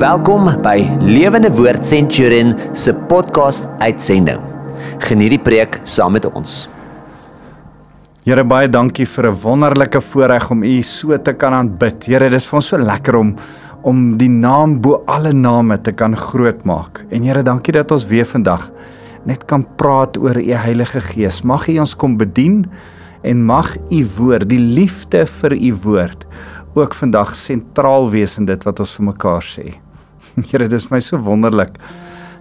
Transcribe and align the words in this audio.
Welkom 0.00 0.46
by 0.64 0.78
Lewende 1.04 1.50
Woord 1.52 1.84
Centurion 1.84 2.54
se 2.72 2.94
podcast 3.10 3.66
uitsending. 3.84 4.38
Geniet 5.04 5.34
die 5.34 5.40
preek 5.44 5.76
saam 5.84 6.14
met 6.16 6.24
ons. 6.24 6.62
Here 8.24 8.44
baie 8.48 8.70
dankie 8.72 9.04
vir 9.04 9.28
'n 9.28 9.36
wonderlike 9.42 10.00
voorreg 10.00 10.50
om 10.50 10.64
U 10.64 10.82
so 10.82 11.18
te 11.18 11.34
kan 11.34 11.52
aanbid. 11.52 12.06
Here, 12.06 12.30
dis 12.30 12.48
vir 12.48 12.56
ons 12.56 12.66
so 12.66 12.78
lekker 12.78 13.16
om 13.16 13.36
om 13.82 14.16
die 14.16 14.28
naam 14.28 14.80
bo 14.80 15.02
alle 15.06 15.32
name 15.32 15.76
te 15.82 15.92
kan 15.92 16.16
grootmaak. 16.16 17.04
En 17.10 17.22
Here, 17.22 17.42
dankie 17.42 17.72
dat 17.72 17.90
ons 17.90 18.06
weer 18.06 18.24
vandag 18.24 18.70
net 19.26 19.44
kan 19.44 19.66
praat 19.76 20.16
oor 20.16 20.36
U 20.36 20.52
Heilige 20.52 21.00
Gees. 21.00 21.42
Mag 21.42 21.68
U 21.68 21.78
ons 21.78 21.94
kom 21.94 22.16
bedien 22.16 22.70
en 23.22 23.44
mag 23.44 23.76
U 23.90 24.06
woord, 24.16 24.48
die 24.48 24.58
liefde 24.58 25.26
vir 25.26 25.52
U 25.52 25.74
woord 25.82 26.24
ook 26.74 26.94
vandag 26.94 27.34
sentraal 27.34 28.10
wees 28.10 28.38
in 28.38 28.46
dit 28.46 28.64
wat 28.64 28.80
ons 28.80 28.96
vir 28.96 29.04
mekaar 29.04 29.42
sê. 29.42 29.89
Here, 30.50 30.66
dit 30.68 30.72
is 30.72 30.88
my 30.90 31.00
so 31.00 31.18
wonderlik 31.18 31.78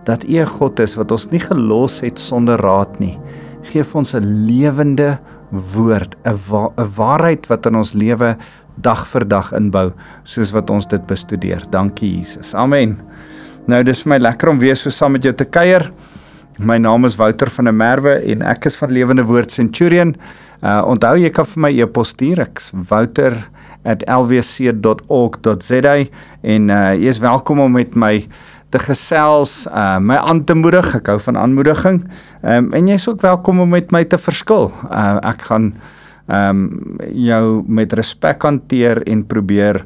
dat 0.05 0.23
U 0.23 0.39
'n 0.39 0.45
God 0.45 0.79
is 0.79 0.95
wat 0.95 1.11
ons 1.11 1.29
nie 1.29 1.39
gelos 1.39 1.99
het 2.01 2.19
sonder 2.19 2.57
raad 2.57 2.99
nie. 2.99 3.19
Geef 3.61 3.95
ons 3.95 4.15
'n 4.15 4.45
lewende 4.45 5.19
woord, 5.51 6.15
'n 6.25 6.37
wa 6.49 6.69
waarheid 6.75 7.47
wat 7.47 7.65
in 7.65 7.75
ons 7.75 7.93
lewe 7.93 8.37
dag 8.81 9.07
vir 9.07 9.27
dag 9.27 9.51
inbou, 9.51 9.91
soos 10.23 10.51
wat 10.51 10.69
ons 10.69 10.87
dit 10.87 11.05
bestudeer. 11.07 11.63
Dankie 11.69 12.17
Jesus. 12.17 12.53
Amen. 12.55 12.97
Nou 13.67 13.83
dis 13.83 14.01
vir 14.03 14.09
my 14.09 14.17
lekker 14.17 14.49
om 14.49 14.59
weer 14.59 14.75
so 14.75 14.89
saam 14.89 15.11
met 15.11 15.23
jou 15.23 15.33
te 15.33 15.45
kuier. 15.45 15.91
My 16.59 16.77
naam 16.77 17.05
is 17.05 17.15
Wouter 17.15 17.49
van 17.49 17.65
der 17.65 17.73
Merwe 17.73 18.19
en 18.31 18.41
ek 18.41 18.65
is 18.65 18.75
van 18.75 18.91
Lewende 18.91 19.23
Woord 19.23 19.51
Centurion. 19.51 20.15
Uh 20.63 20.81
onthou 20.85 21.17
jy 21.17 21.29
kan 21.29 21.45
vir 21.45 21.61
my 21.61 21.71
e-pos 21.81 22.09
stuur. 22.09 22.39
Ek's 22.39 22.71
Wouter 22.89 23.49
@lwc.org.za 23.83 25.45
en 26.41 26.69
uh 26.69 26.93
jy 26.93 27.07
is 27.07 27.19
welkom 27.19 27.59
om 27.59 27.71
met 27.71 27.95
my 27.95 28.27
te 28.69 28.79
gesels, 28.79 29.67
uh 29.67 29.97
my 29.99 30.15
aan 30.15 30.43
te 30.43 30.53
moedig. 30.53 30.95
Ek 30.95 31.07
hou 31.07 31.19
van 31.19 31.37
aanmoediging. 31.37 32.03
Ehm 32.41 32.65
um, 32.65 32.73
en 32.73 32.87
jy's 32.87 33.07
ook 33.07 33.21
welkom 33.21 33.59
om 33.59 33.69
met 33.69 33.91
my 33.91 34.03
te 34.05 34.17
verskil. 34.17 34.71
Uh 34.91 35.17
ek 35.21 35.41
gaan 35.49 35.73
ehm 36.27 36.49
um, 36.49 36.69
jou 37.13 37.63
met 37.67 37.93
respek 37.93 38.41
hanteer 38.45 39.03
en 39.07 39.25
probeer 39.25 39.85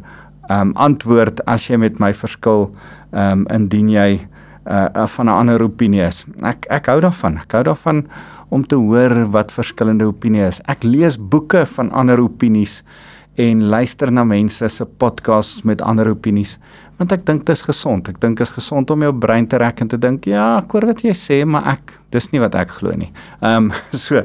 ehm 0.50 0.60
um, 0.60 0.74
antwoord 0.76 1.46
as 1.46 1.68
jy 1.70 1.78
met 1.78 2.00
my 2.00 2.14
verskil 2.14 2.72
ehm 3.12 3.32
um, 3.32 3.48
indien 3.48 3.90
jy 3.90 4.28
uh 4.68 5.08
van 5.08 5.26
'n 5.26 5.30
ander 5.30 5.64
opinie 5.64 6.02
is. 6.02 6.26
Ek 6.42 6.66
ek 6.70 6.86
hou 6.86 7.00
daarvan. 7.00 7.38
Ek 7.38 7.52
hou 7.52 7.64
daarvan 7.64 8.08
om 8.50 8.68
te 8.68 8.76
hoor 8.76 9.32
wat 9.32 9.52
verskillende 9.52 10.06
opinie 10.06 10.46
is. 10.46 10.62
Ek 10.68 10.84
lees 10.84 11.18
boeke 11.18 11.66
van 11.66 11.92
ander 11.92 12.20
opinies 12.20 12.84
en 13.36 13.64
luister 13.70 14.12
na 14.12 14.24
mense 14.24 14.68
se 14.70 14.86
podcasts 14.86 15.64
met 15.64 15.82
ander 15.82 16.10
opinies 16.10 16.60
want 17.00 17.12
ek 17.16 17.26
dink 17.26 17.42
dit 17.48 17.54
is 17.56 17.64
gesond. 17.66 18.08
Ek 18.08 18.20
dink 18.22 18.38
dit 18.38 18.48
is 18.48 18.54
gesond 18.54 18.92
om 18.94 19.02
jou 19.02 19.12
brein 19.18 19.48
te 19.50 19.58
rek 19.60 19.82
en 19.82 19.90
te 19.92 19.98
dink, 20.00 20.28
ja, 20.30 20.60
ek 20.62 20.72
hoor 20.76 20.86
wat 20.92 21.02
jy 21.04 21.14
sê, 21.18 21.42
maar 21.46 21.66
ek 21.74 21.96
dis 22.14 22.30
nie 22.32 22.42
wat 22.44 22.56
ek 22.60 22.76
glo 22.78 22.94
nie. 22.98 23.10
Ehm 23.42 23.72
um, 23.72 23.72
so 24.06 24.22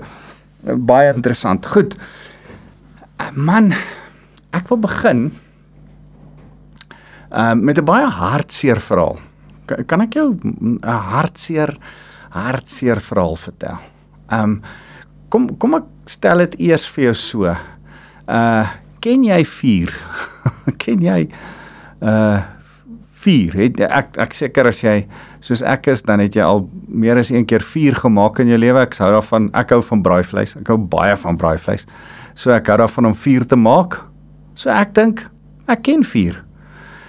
baie 0.88 1.12
interessant. 1.14 1.66
Goed. 1.72 1.96
Man, 3.34 3.72
ek 4.54 4.68
wil 4.70 4.82
begin 4.84 5.28
ehm 7.28 7.58
um, 7.58 7.64
met 7.64 7.78
'n 7.78 7.84
baie 7.84 8.06
hartseer 8.06 8.80
verhaal. 8.80 9.18
Kan, 9.66 10.00
ek 10.00 10.14
jou 10.14 10.36
'n 10.36 10.78
hartseer 10.84 11.76
hartseer 12.30 13.00
verhaal 13.00 13.36
vertel? 13.36 13.78
Ehm 14.30 14.42
um, 14.42 14.62
kom 15.28 15.56
kom 15.58 15.74
ek 15.74 15.88
stel 16.06 16.38
dit 16.38 16.60
eers 16.60 16.86
vir 16.88 17.04
jou 17.04 17.14
so. 17.14 17.56
Uh 18.28 18.66
ken 19.00 19.24
jy 19.27 19.42
vuur? 19.44 19.94
ken 20.82 21.02
jy 21.04 21.24
uh 22.02 22.38
vuur? 23.18 23.54
Het 23.58 23.80
ek 23.82 24.18
ek 24.22 24.34
seker 24.36 24.68
as 24.70 24.78
jy 24.84 25.00
soos 25.42 25.64
ek 25.66 25.88
is, 25.91 26.04
dan 26.06 26.22
het 26.22 26.36
jy 26.38 26.44
al 26.44 26.62
meer 26.86 27.19
as 27.19 27.32
een 27.32 27.46
keer 27.50 27.64
vuur 27.66 27.96
gemaak 28.04 28.38
in 28.42 28.53
jou 28.53 28.59
lewe. 28.60 28.84
Ek 28.86 28.94
hou 29.03 29.10
daarvan, 29.16 29.48
ek 29.59 29.75
hou 29.75 29.81
van 29.88 30.04
braaivleis. 30.06 30.54
Ek 30.60 30.70
hou 30.70 30.78
baie 30.78 31.16
van 31.19 31.38
braaivleis. 31.41 31.86
So 32.38 32.54
ek 32.54 32.70
hou 32.70 32.78
daarvan 32.84 33.10
om 33.10 33.16
vuur 33.19 33.47
te 33.50 33.59
maak. 33.59 33.98
So 34.54 34.70
ek 34.70 34.94
dink 34.94 35.25
ek 35.66 35.82
ken 35.88 36.06
vuur. 36.06 36.44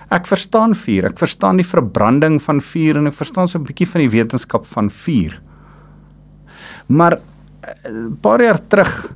Ek 0.09 0.25
verstaan 0.25 0.73
vuur. 0.73 1.11
Ek 1.11 1.21
verstaan 1.21 1.61
die 1.61 1.67
verbranding 1.67 2.39
van 2.41 2.61
vuur 2.65 2.97
en 2.97 3.11
ek 3.11 3.17
verstaan 3.17 3.47
so 3.47 3.59
'n 3.59 3.69
bietjie 3.69 3.87
van 3.87 4.01
die 4.01 4.13
wetenskap 4.17 4.65
van 4.65 4.89
vuur. 4.89 5.41
Maar 6.87 7.19
'n 7.85 8.17
paar 8.21 8.41
jaar 8.41 8.59
terug 8.67 9.13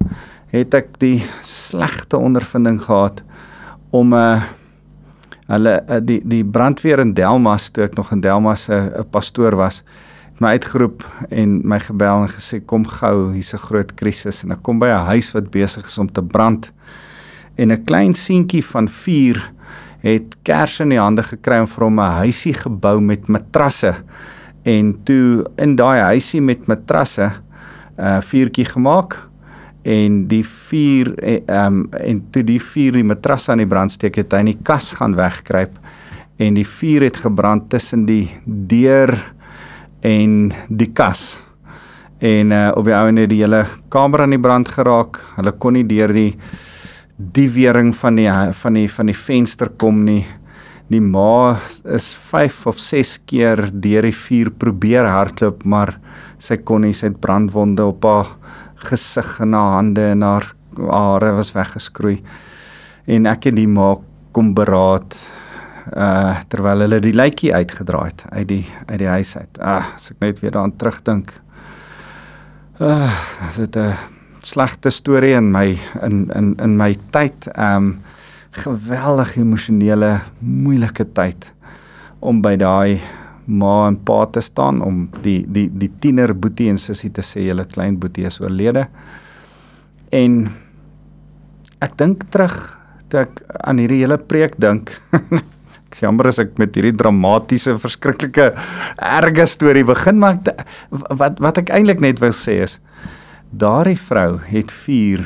het 0.54 0.74
ek 0.78 0.94
die 1.02 1.18
slegte 1.42 2.18
ondervinding 2.18 2.82
gehad 2.82 3.24
om 3.90 4.14
'n 4.14 4.18
uh, 4.18 4.34
eh, 4.34 4.44
hulle 5.48 5.84
uh, 5.90 6.00
die 6.02 6.22
die 6.26 6.46
brandweer 6.46 7.00
in 7.00 7.14
Delmas 7.14 7.70
toe 7.70 7.84
ek 7.84 7.96
nog 7.96 8.12
in 8.12 8.22
Delmas 8.22 8.70
'n 8.70 8.74
uh, 8.74 9.04
pastoor 9.10 9.56
was 9.56 9.84
het 10.34 10.42
my 10.42 10.56
uitgeroep 10.58 11.04
en 11.30 11.60
my 11.68 11.78
gebel 11.80 12.24
en 12.26 12.30
gesê 12.30 12.58
kom 12.66 12.86
gou 12.88 13.34
hier's 13.34 13.54
'n 13.54 13.58
groot 13.58 13.94
krisis. 13.94 14.44
En 14.44 14.52
ek 14.52 14.64
kom 14.64 14.80
by 14.80 14.88
'n 14.88 15.06
huis 15.06 15.32
wat 15.32 15.52
besig 15.52 15.86
is 15.86 15.98
om 15.98 16.12
te 16.12 16.24
brand. 16.24 16.72
En 17.56 17.72
'n 17.72 17.84
klein 17.84 18.14
seentjie 18.14 18.66
van 18.66 18.88
4 18.88 19.52
het 20.00 20.36
kers 20.42 20.80
in 20.80 20.90
die 20.90 21.00
hande 21.00 21.24
gekry 21.24 21.60
om 21.60 21.68
vir 21.68 21.84
hom 21.84 22.00
'n 22.00 22.18
huisie 22.24 22.54
gebou 22.54 23.02
met 23.02 23.28
matrasse. 23.28 23.96
En 24.64 25.04
toe 25.04 25.46
in 25.56 25.76
daai 25.76 26.02
huisie 26.02 26.42
met 26.42 26.68
matrasse 26.68 27.32
'n 27.98 28.02
uh, 28.02 28.22
vuurtjie 28.22 28.66
gemaak 28.66 29.30
en 29.84 30.24
die 30.32 30.44
vuur 30.48 31.14
ehm 31.20 31.84
um, 31.84 31.88
en 32.00 32.24
toe 32.32 32.44
die 32.48 32.60
vuur 32.62 32.96
die 32.96 33.04
matras 33.04 33.50
aan 33.50 33.60
die 33.60 33.68
brand 33.68 33.92
steek 33.92 34.16
het 34.22 34.34
hy 34.34 34.44
in 34.46 34.54
die 34.54 34.62
kas 34.64 34.94
gaan 34.96 35.16
wegkruip 35.20 35.76
en 36.42 36.56
die 36.58 36.68
vuur 36.68 37.04
het 37.10 37.18
gebrand 37.20 37.70
tussen 37.70 38.06
die 38.08 38.30
deur 38.46 39.14
en 40.04 40.52
die 40.68 40.92
kas. 40.96 41.38
En 42.24 42.52
uh, 42.52 42.70
op 42.76 42.88
die 42.88 42.96
ou 42.96 43.08
en 43.08 43.20
die 43.28 43.42
hele 43.42 43.66
kamer 43.92 44.24
aan 44.24 44.36
die 44.36 44.42
brand 44.42 44.70
geraak. 44.72 45.20
Hulle 45.38 45.54
kon 45.60 45.78
nie 45.78 45.88
deur 45.88 46.14
die 46.16 46.32
die 47.14 47.48
wering 47.54 47.94
van 47.96 48.18
die 48.18 48.30
van 48.58 48.80
die 48.80 48.88
van 48.90 49.12
die 49.12 49.18
venster 49.18 49.70
kom 49.80 50.02
nie. 50.08 50.24
Die 50.92 51.02
ma 51.02 51.56
is 51.96 52.12
5 52.16 52.66
of 52.72 52.80
6 52.82 53.20
keer 53.30 53.68
deur 53.72 54.08
die 54.08 54.16
vuur 54.16 54.52
probeer 54.60 55.08
hardloop 55.08 55.64
maar 55.64 55.96
sy 56.44 56.58
kon 56.66 56.84
nie 56.84 56.94
sy 56.94 57.12
het 57.12 57.22
brandwonde 57.24 57.86
op 57.88 58.04
haar 58.04 58.34
gesig 58.90 59.40
en 59.44 59.54
haar 59.54 59.78
hande 59.78 60.10
en 60.14 60.22
haar 60.22 60.54
hare 60.78 61.32
was 61.38 61.54
weggeskroei. 61.56 62.22
En 63.06 63.28
ek 63.30 63.50
het 63.50 63.56
die 63.56 63.68
ma 63.68 63.96
kom 64.34 64.54
beraad 64.58 65.18
uh 65.94 66.40
terwyl 66.48 66.86
hulle 66.86 67.02
die 67.04 67.12
lytjie 67.12 67.52
uitgedraai 67.52 68.08
het 68.08 68.22
uit 68.32 68.48
die 68.48 68.66
uit 68.88 69.00
die 69.00 69.12
huis 69.12 69.36
uit. 69.38 69.60
Ah, 69.60 69.94
as 69.96 70.12
ek 70.14 70.22
net 70.24 70.40
weer 70.40 70.52
daaraan 70.56 70.78
terugdink. 70.80 71.34
Ah, 72.80 73.12
uh, 73.12 73.58
dit 73.58 73.76
'n 73.76 73.98
slegte 74.42 74.90
storie 74.90 75.36
in 75.36 75.52
my 75.52 75.78
in 76.02 76.32
in 76.36 76.56
in 76.56 76.78
my 76.78 76.98
tyd. 77.12 77.48
Um 77.58 78.00
geweldig 78.54 79.38
emosionele 79.38 80.20
moeilike 80.40 81.06
tyd 81.14 81.54
om 82.20 82.42
by 82.42 82.56
daai 82.56 83.02
ma 83.46 83.88
en 83.88 83.98
pa 83.98 84.26
te 84.26 84.42
staan 84.42 84.82
om 84.82 85.08
die 85.24 85.44
die 85.48 85.68
die 85.70 85.92
tiener 86.00 86.34
boetie 86.34 86.70
en 86.72 86.78
sussie 86.78 87.12
te 87.12 87.22
sê 87.26 87.48
julle 87.48 87.66
klein 87.66 87.98
boetie 88.00 88.28
is 88.30 88.40
oorlede. 88.42 88.88
En 90.12 90.48
ek 91.84 91.98
dink 92.00 92.30
terug 92.32 92.56
toe 93.10 93.26
ek 93.26 93.44
aan 93.68 93.82
hierdie 93.82 94.04
hele 94.04 94.18
preek 94.18 94.56
dink. 94.62 94.96
ek 95.94 96.02
jammer 96.02 96.32
as 96.32 96.42
ek 96.42 96.56
met 96.58 96.74
hierdie 96.74 96.96
dramatiese 96.98 97.76
verskriklike 97.78 98.50
erge 98.98 99.46
storie 99.50 99.86
begin 99.86 100.18
maar 100.22 100.40
ek, 100.40 100.66
wat 101.22 101.38
wat 101.44 101.62
ek 101.62 101.70
eintlik 101.76 102.02
net 102.02 102.22
wou 102.24 102.32
sê 102.34 102.64
is 102.66 102.80
daardie 103.54 104.00
vrou 104.00 104.40
het 104.48 104.74
vuur 104.74 105.22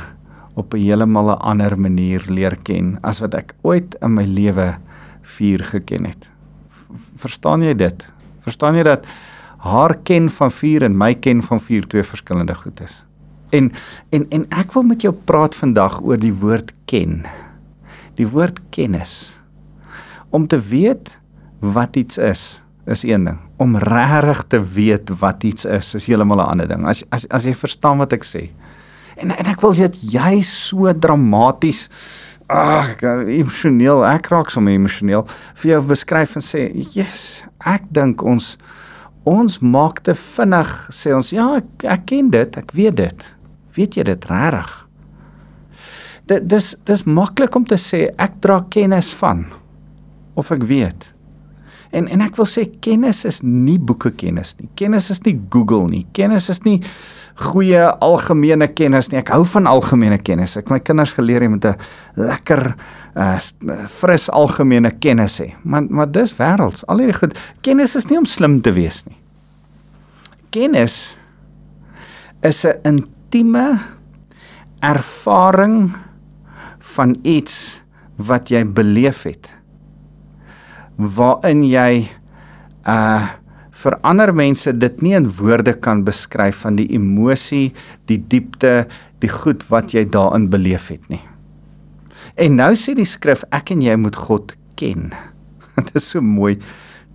op 0.60 0.74
'n 0.76 0.84
heeltemal 0.84 1.32
'n 1.32 1.44
ander 1.52 1.78
manier 1.80 2.22
leer 2.28 2.58
ken 2.68 3.00
as 3.02 3.22
wat 3.24 3.34
ek 3.34 3.56
ooit 3.64 3.96
in 4.02 4.14
my 4.20 4.26
lewe 4.26 4.76
vuur 5.24 5.64
geken 5.64 6.06
het 6.06 6.37
verstaan 7.16 7.62
jy 7.62 7.74
dit? 7.76 8.08
Verstaan 8.46 8.76
jy 8.76 8.84
dat 8.88 9.08
haar 9.58 9.96
ken 10.08 10.30
van 10.30 10.52
vuur 10.52 10.84
en 10.88 10.98
my 10.98 11.14
ken 11.16 11.42
van 11.44 11.60
vuur 11.60 11.88
twee 11.88 12.04
verskillende 12.04 12.56
goed 12.56 12.82
is? 12.86 13.04
En 13.50 13.72
en 14.10 14.26
en 14.30 14.46
ek 14.60 14.74
wil 14.76 14.84
met 14.84 15.02
jou 15.02 15.14
praat 15.14 15.56
vandag 15.56 16.02
oor 16.04 16.20
die 16.20 16.34
woord 16.34 16.74
ken. 16.86 17.24
Die 18.20 18.28
woord 18.28 18.60
kennis. 18.70 19.40
Om 20.30 20.48
te 20.48 20.60
weet 20.60 21.20
wat 21.60 21.96
iets 21.96 22.18
is, 22.18 22.64
is 22.86 23.04
een 23.04 23.24
ding. 23.24 23.40
Om 23.58 23.78
regtig 23.78 24.44
te 24.48 24.60
weet 24.74 25.10
wat 25.20 25.44
iets 25.44 25.66
is, 25.66 25.94
is 25.96 26.08
heeltemal 26.08 26.38
'n 26.38 26.50
ander 26.52 26.68
ding. 26.68 26.86
As 26.86 27.04
as 27.10 27.28
as 27.30 27.44
jy 27.44 27.56
verstaan 27.56 27.98
wat 27.98 28.14
ek 28.14 28.26
sê. 28.26 28.50
En 29.16 29.32
en 29.32 29.46
ek 29.46 29.62
wil 29.62 29.74
dit 29.74 29.96
jy 30.12 30.42
so 30.42 30.94
dramaties 30.94 31.90
ag, 32.48 33.02
emosioneel, 33.28 34.04
ek 34.08 34.30
raak 34.32 34.52
sommer 34.54 34.76
emosioneel 34.76 35.26
vir 35.62 35.72
jou 35.74 35.82
beskryf 35.90 36.36
en 36.40 36.46
sê, 36.46 36.70
"Yes, 36.96 37.44
ek 37.66 37.84
dink 37.92 38.24
ons 38.24 38.58
ons 39.26 39.60
maak 39.60 40.00
te 40.04 40.14
vinnig 40.14 40.88
sê 40.90 41.14
ons, 41.14 41.30
ja, 41.30 41.58
ek, 41.58 41.84
ek 41.84 42.06
ken 42.06 42.30
dit, 42.30 42.58
ek 42.58 42.72
weet 42.72 42.96
dit. 42.96 43.26
Weet 43.76 43.96
jy 43.96 44.04
dit 44.04 44.26
regtig?" 44.26 44.88
Dit 46.26 46.48
dis 46.50 46.76
dis 46.84 47.04
maklik 47.04 47.56
om 47.56 47.66
te 47.66 47.76
sê 47.76 48.10
ek 48.18 48.42
dra 48.42 48.66
kennis 48.70 49.14
van 49.14 49.46
of 50.36 50.52
ek 50.52 50.64
weet. 50.64 51.14
En 51.92 52.08
en 52.08 52.22
ek 52.22 52.36
wil 52.36 52.46
sê 52.46 52.66
kennis 52.84 53.24
is 53.26 53.42
nie 53.42 53.78
boeke 53.80 54.12
kennis 54.12 54.56
nie. 54.60 54.70
Kennis 54.76 55.10
is 55.10 55.24
nie 55.26 55.38
Google 55.50 55.88
nie. 55.88 56.06
Kennis 56.12 56.50
is 56.50 56.64
nie 56.66 56.82
goeie 57.38 57.84
algemene 58.02 58.68
kennis 58.74 59.12
nie. 59.12 59.20
Ek 59.22 59.32
hou 59.36 59.44
van 59.46 59.70
algemene 59.70 60.18
kennis. 60.18 60.56
Ek 60.58 60.72
my 60.74 60.80
kinders 60.80 61.14
geleer 61.18 61.46
jy 61.46 61.50
moet 61.54 61.66
'n 61.66 61.76
lekker 62.16 62.76
uh 63.16 63.38
fris 63.88 64.30
algemene 64.30 64.92
kennis 65.00 65.40
hê. 65.42 65.54
Maar 65.64 65.86
maar 65.90 66.12
dis 66.12 66.34
wêrelds. 66.38 66.84
Al 66.88 67.00
hierdie 67.00 67.18
goed. 67.18 67.38
Kennis 67.62 67.96
is 67.96 68.10
nie 68.10 68.18
om 68.18 68.26
slim 68.26 68.62
te 68.62 68.72
wees 68.72 69.06
nie. 69.06 69.18
Kennis 70.52 71.16
is 72.42 72.66
'n 72.66 72.80
intieme 72.84 73.80
ervaring 74.82 75.96
van 76.80 77.16
iets 77.24 77.82
wat 78.16 78.50
jy 78.50 78.66
beleef 78.66 79.24
het 79.24 79.54
waarin 80.98 81.64
jy 81.64 82.10
uh 82.88 83.28
vir 83.78 83.98
ander 84.08 84.34
mense 84.34 84.74
dit 84.74 85.02
nie 85.06 85.14
in 85.18 85.30
woorde 85.38 85.76
kan 85.78 86.04
beskryf 86.08 86.64
van 86.66 86.80
die 86.80 86.88
emosie, 86.98 87.74
die 88.10 88.18
diepte, 88.18 88.88
die 89.22 89.32
goed 89.32 89.66
wat 89.70 89.94
jy 89.94 90.06
daarin 90.10 90.50
beleef 90.54 90.90
het 90.94 91.04
nie. 91.14 91.22
En 92.38 92.58
nou 92.58 92.74
sê 92.78 92.96
die 92.98 93.08
skrif 93.08 93.46
ek 93.54 93.72
en 93.76 93.84
jy 93.86 93.96
moet 94.02 94.18
God 94.28 94.56
ken. 94.78 95.12
Dit 95.78 95.96
is 95.98 96.12
so 96.14 96.22
mooi. 96.22 96.58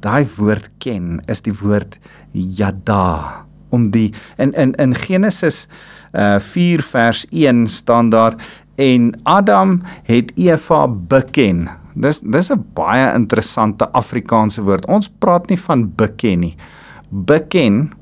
Daai 0.02 0.26
woord 0.36 0.70
ken 0.82 1.20
is 1.30 1.44
die 1.46 1.54
woord 1.54 1.98
yada 2.32 3.46
om 3.72 3.90
die 3.94 4.10
in 4.42 4.52
in 4.58 4.74
in 4.82 4.94
Genesis 4.98 5.66
uh 6.12 6.38
4 6.42 6.82
vers 6.82 7.24
1 7.30 7.66
staan 7.70 8.10
daar 8.10 8.36
en 8.76 9.12
Adam 9.22 9.80
het 10.04 10.32
Eva 10.36 10.86
beken 10.88 11.68
Dis 11.94 12.20
dis 12.20 12.50
'n 12.50 12.64
baie 12.74 13.14
interessante 13.14 13.88
Afrikaanse 13.92 14.62
woord. 14.62 14.86
Ons 14.86 15.10
praat 15.18 15.48
nie 15.48 15.60
van 15.60 15.94
beken 15.94 16.40
nie. 16.40 16.56
Beken 17.08 17.92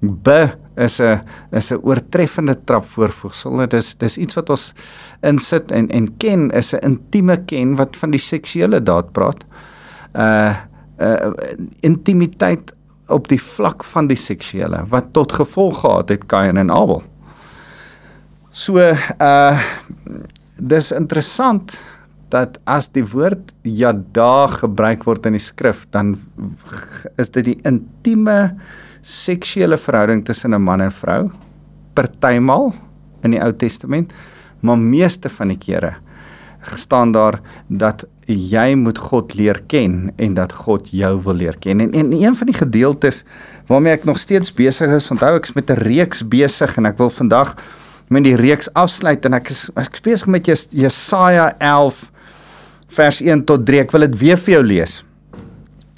b 0.00 0.28
is 0.76 1.00
'n 1.00 1.20
is 1.50 1.70
'n 1.72 1.80
oortreffende 1.82 2.64
trapvoorvoegsel. 2.64 3.56
Dit 3.56 3.72
is 3.72 3.94
dis 3.94 4.18
iets 4.18 4.34
wat 4.34 4.50
ons 4.50 4.74
insit 5.22 5.70
en 5.70 5.88
en 5.88 6.16
ken 6.16 6.50
is 6.50 6.72
'n 6.74 6.84
intieme 6.84 7.44
ken 7.44 7.76
wat 7.76 7.96
van 7.96 8.10
die 8.10 8.20
seksuele 8.20 8.82
daad 8.82 9.12
praat. 9.12 9.44
Uh 10.14 10.54
uh 11.00 11.32
intimiteit 11.80 12.74
op 13.08 13.28
die 13.28 13.42
vlak 13.42 13.84
van 13.84 14.06
die 14.06 14.16
seksuele 14.16 14.84
wat 14.88 15.12
tot 15.12 15.32
gevolg 15.32 15.80
gehad 15.80 16.08
het 16.08 16.26
Kain 16.26 16.56
en 16.56 16.70
Abel. 16.70 17.02
So 18.50 18.78
uh 18.78 19.58
dis 20.56 20.92
interessant 20.92 21.80
dat 22.30 22.58
as 22.64 22.88
die 22.94 23.04
woord 23.04 23.52
yada 23.62 24.46
gebruik 24.46 25.04
word 25.04 25.26
in 25.26 25.36
die 25.38 25.42
skrif, 25.42 25.86
dan 25.90 26.14
is 27.18 27.30
dit 27.30 27.44
die 27.44 27.58
intieme 27.66 28.56
seksuele 29.02 29.78
verhouding 29.80 30.24
tussen 30.24 30.54
'n 30.54 30.62
man 30.62 30.80
en 30.80 30.92
vrou 30.92 31.30
partymal 31.94 32.74
in 33.22 33.30
die 33.30 33.42
Ou 33.42 33.52
Testament, 33.52 34.12
maar 34.60 34.78
meeste 34.78 35.28
van 35.28 35.48
die 35.48 35.58
kere 35.58 35.96
staan 36.76 37.12
daar 37.12 37.40
dat 37.66 38.04
jy 38.26 38.74
moet 38.74 38.98
God 38.98 39.34
leer 39.34 39.62
ken 39.66 40.12
en 40.16 40.34
dat 40.34 40.52
God 40.52 40.90
jou 40.92 41.14
wil 41.24 41.34
leer 41.34 41.56
ken. 41.58 41.80
En, 41.80 41.92
en 41.92 42.12
een 42.12 42.34
van 42.36 42.46
die 42.46 42.54
gedeeltes 42.54 43.24
waarmee 43.66 43.92
ek 43.92 44.04
nog 44.04 44.18
steeds 44.18 44.52
besig 44.52 44.92
is, 44.92 45.10
onthou 45.10 45.36
ek's 45.38 45.54
met 45.56 45.70
'n 45.70 45.80
reeks 45.80 46.22
besig 46.28 46.76
en 46.76 46.86
ek 46.86 46.98
wil 46.98 47.10
vandag 47.10 47.56
met 48.08 48.24
die 48.24 48.36
reeks 48.36 48.72
afsluit 48.74 49.24
en 49.24 49.34
ek 49.34 49.50
is 49.50 49.70
ek 49.74 50.00
besig 50.02 50.26
met 50.26 50.46
Jesaja 50.70 51.54
11 51.58 52.10
vers 52.90 53.22
1 53.22 53.46
tot 53.48 53.64
3. 53.66 53.86
Ek 53.86 53.94
wil 53.94 54.08
dit 54.08 54.18
weer 54.20 54.40
vir 54.40 54.58
jou 54.58 54.66
lees. 54.66 55.00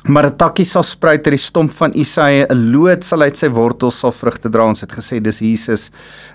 Maar 0.02 0.26
'n 0.26 0.36
takkie 0.36 0.64
sal 0.66 0.82
spruit 0.82 1.22
uit 1.26 1.36
die 1.36 1.38
stomp 1.38 1.70
van 1.70 1.92
Isaia, 1.94 2.46
'n 2.50 2.72
loot 2.72 3.04
sal 3.04 3.22
uit 3.22 3.36
sy 3.36 3.48
wortels 3.48 3.98
sal 3.98 4.10
vrugte 4.10 4.50
dra. 4.50 4.66
Ons 4.66 4.80
het 4.80 4.92
gesê 4.92 5.20
dis 5.22 5.38
Jesus. 5.38 5.90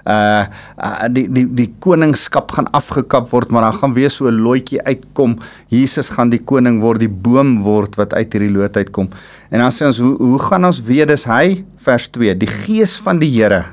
Uh, 0.07 0.45
uh 0.79 1.07
die 1.11 1.27
die 1.29 1.45
die 1.53 1.73
koningskap 1.79 2.51
gaan 2.51 2.71
afgekap 2.71 3.29
word, 3.29 3.49
maar 3.49 3.61
dan 3.61 3.73
gaan 3.73 3.93
weer 3.93 4.09
so 4.09 4.27
'n 4.27 4.39
loetjie 4.39 4.81
uitkom. 4.83 5.37
Jesus 5.67 6.09
gaan 6.09 6.29
die 6.29 6.39
koning 6.39 6.79
word, 6.79 6.99
die 6.99 7.09
boom 7.09 7.61
word 7.61 7.95
wat 7.95 8.13
uit 8.13 8.33
hierdie 8.33 8.51
loot 8.51 8.77
uitkom. 8.77 9.09
En 9.51 9.59
dan 9.59 9.71
sê 9.71 9.85
ons 9.85 9.97
hoe 9.97 10.15
hoe 10.17 10.39
gaan 10.39 10.65
ons 10.65 10.81
weet 10.81 11.07
dis 11.07 11.25
hy? 11.25 11.65
Vers 11.77 12.07
2. 12.07 12.37
Die 12.37 12.47
gees 12.47 12.97
van 12.97 13.19
die 13.19 13.31
Here, 13.31 13.65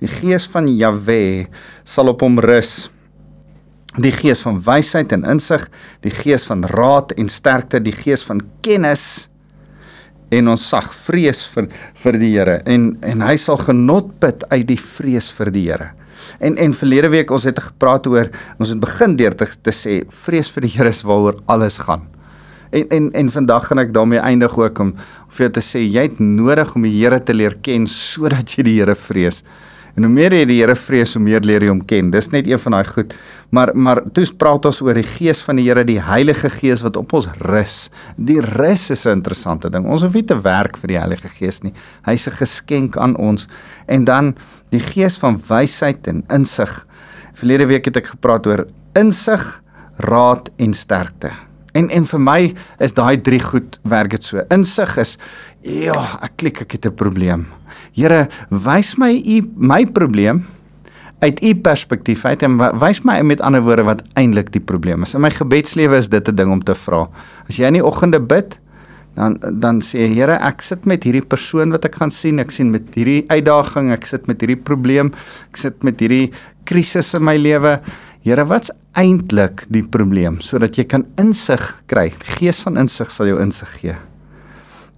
die 0.00 0.08
gees 0.08 0.46
van 0.46 0.66
Jahwe 0.66 1.46
sal 1.84 2.08
op 2.08 2.20
hom 2.20 2.38
rus 2.38 2.90
die 3.96 4.12
gees 4.12 4.42
van 4.44 4.58
wysheid 4.64 5.12
en 5.16 5.24
insig, 5.24 5.68
die 6.04 6.12
gees 6.12 6.46
van 6.48 6.64
raad 6.68 7.14
en 7.16 7.30
sterkte, 7.32 7.80
die 7.80 7.94
gees 7.94 8.24
van 8.28 8.42
kennis 8.64 9.28
en 10.34 10.50
ons 10.50 10.64
sag 10.72 10.88
vrees 11.06 11.44
vir 11.52 11.68
vir 12.02 12.18
die 12.20 12.32
Here 12.34 12.58
en 12.66 12.90
en 13.06 13.22
hy 13.24 13.36
sal 13.40 13.60
genot 13.62 14.10
put 14.22 14.42
uit 14.50 14.66
die 14.68 14.80
vrees 14.80 15.30
vir 15.36 15.52
die 15.54 15.68
Here. 15.68 15.92
En 16.42 16.56
en 16.58 16.74
verlede 16.74 17.12
week 17.12 17.30
ons 17.30 17.46
het 17.46 17.60
gepraat 17.62 18.08
oor 18.10 18.30
ons 18.58 18.72
het 18.72 18.82
begin 18.82 19.16
deur 19.16 19.36
te, 19.36 19.46
te 19.46 19.72
sê 19.72 20.00
vrees 20.24 20.50
vir 20.54 20.66
die 20.66 20.74
Here 20.74 20.92
is 20.92 21.04
waaroor 21.06 21.38
alles 21.46 21.78
gaan. 21.86 22.08
En 22.74 22.90
en 22.90 23.12
en 23.14 23.30
vandag 23.30 23.68
gaan 23.68 23.84
ek 23.84 23.94
daarmee 23.94 24.18
eindig 24.18 24.58
ook 24.58 24.82
om 24.82 24.96
vir 25.28 25.46
jou 25.46 25.52
te 25.60 25.64
sê 25.64 25.84
jy 25.84 26.08
het 26.08 26.18
nodig 26.20 26.74
om 26.74 26.82
die 26.88 26.96
Here 26.98 27.20
te 27.22 27.36
leer 27.36 27.58
ken 27.62 27.86
sodat 27.86 28.56
jy 28.56 28.66
die 28.66 28.78
Here 28.80 28.98
vrees. 28.98 29.44
En 29.96 30.04
hoe 30.04 30.12
meer 30.12 30.34
jy 30.36 30.44
die 30.44 30.58
Here 30.60 30.74
vrees, 30.76 31.14
hoe 31.16 31.22
meer 31.24 31.40
leer 31.40 31.64
jy 31.64 31.70
hom 31.72 31.80
ken. 31.88 32.10
Dis 32.12 32.28
net 32.28 32.46
een 32.46 32.60
van 32.60 32.76
daai 32.76 32.88
goed. 32.90 33.14
Maar 33.56 33.72
maar 33.72 34.02
toe 34.12 34.26
praat 34.36 34.68
ons 34.68 34.82
oor 34.84 34.98
die 34.98 35.06
Gees 35.08 35.40
van 35.40 35.56
die 35.56 35.64
Here, 35.64 35.86
die 35.88 36.00
Heilige 36.04 36.50
Gees 36.52 36.82
wat 36.84 36.98
op 37.00 37.14
ons 37.16 37.30
rus. 37.40 37.78
Die 38.16 38.40
rus 38.44 38.90
is 38.90 39.06
'n 39.06 39.22
interessante 39.22 39.70
ding. 39.70 39.86
Ons 39.88 40.02
hoef 40.02 40.12
nie 40.12 40.24
te 40.24 40.40
werk 40.40 40.76
vir 40.76 40.88
die 40.88 40.98
Heilige 40.98 41.28
Gees 41.28 41.62
nie. 41.62 41.72
Hy's 42.04 42.26
'n 42.28 42.36
geskenk 42.36 42.96
aan 42.96 43.16
ons. 43.16 43.48
En 43.88 44.04
dan 44.04 44.34
die 44.70 44.80
Gees 44.80 45.16
van 45.16 45.40
wysheid 45.48 46.06
en 46.06 46.24
insig. 46.28 46.86
Verlede 47.32 47.66
week 47.66 47.84
het 47.84 47.96
ek 47.96 48.06
gepraat 48.06 48.46
oor 48.46 48.66
insig, 48.94 49.62
raad 49.96 50.50
en 50.58 50.74
sterkte. 50.74 51.32
En 51.76 51.90
en 51.92 52.08
vir 52.08 52.22
my 52.22 52.40
is 52.84 52.96
daai 52.96 53.20
drie 53.20 53.40
goed 53.42 53.78
werk 53.84 54.14
dit 54.16 54.24
so. 54.24 54.42
Insig 54.54 54.96
is 55.02 55.16
ja, 55.60 55.96
ek 56.24 56.38
klik 56.40 56.62
ek 56.64 56.72
het 56.78 56.86
'n 56.86 56.94
probleem. 56.94 57.46
Here, 57.92 58.28
wys 58.50 58.96
my 58.96 59.12
u 59.12 59.42
my 59.56 59.84
probleem 59.86 60.44
uit 61.20 61.42
u 61.42 61.54
perspektief 61.54 62.24
uit 62.24 62.42
en 62.42 62.58
wys 62.78 63.02
my 63.02 63.22
met 63.22 63.40
ander 63.40 63.62
woorde 63.62 63.82
wat 63.82 64.02
eintlik 64.14 64.52
die 64.52 64.60
probleem 64.60 65.02
is. 65.02 65.14
In 65.14 65.20
my 65.20 65.30
gebedslewe 65.30 65.96
is 65.96 66.08
dit 66.08 66.28
'n 66.28 66.34
ding 66.34 66.50
om 66.50 66.62
te 66.62 66.74
vra. 66.74 67.08
As 67.48 67.56
jy 67.56 67.66
in 67.66 67.72
die 67.72 67.84
oggende 67.84 68.20
bid, 68.20 68.58
dan 69.14 69.38
dan 69.60 69.80
sê 69.80 70.06
Here, 70.12 70.36
ek 70.38 70.62
sit 70.62 70.84
met 70.84 71.04
hierdie 71.04 71.24
persoon 71.24 71.70
wat 71.70 71.84
ek 71.84 71.94
gaan 71.94 72.10
sien, 72.10 72.38
ek 72.38 72.50
sien 72.50 72.70
met 72.70 72.94
hierdie 72.94 73.24
uitdaging, 73.28 73.92
ek 73.92 74.06
sit 74.06 74.26
met 74.26 74.40
hierdie 74.40 74.62
probleem, 74.62 75.12
ek 75.50 75.56
sit 75.56 75.82
met 75.82 76.00
hierdie 76.00 76.32
krisis 76.64 77.14
in 77.14 77.24
my 77.24 77.36
lewe. 77.36 77.80
Here, 78.22 78.44
wat's 78.44 78.70
eintlik 78.96 79.66
die 79.72 79.84
probleem 79.84 80.40
sodat 80.44 80.78
jy 80.78 80.86
kan 80.88 81.04
insig 81.20 81.62
kry. 81.90 82.08
Die 82.10 82.36
gees 82.40 82.62
van 82.64 82.78
insig 82.80 83.12
sal 83.12 83.30
jou 83.30 83.40
insig 83.42 83.70
gee. 83.80 83.96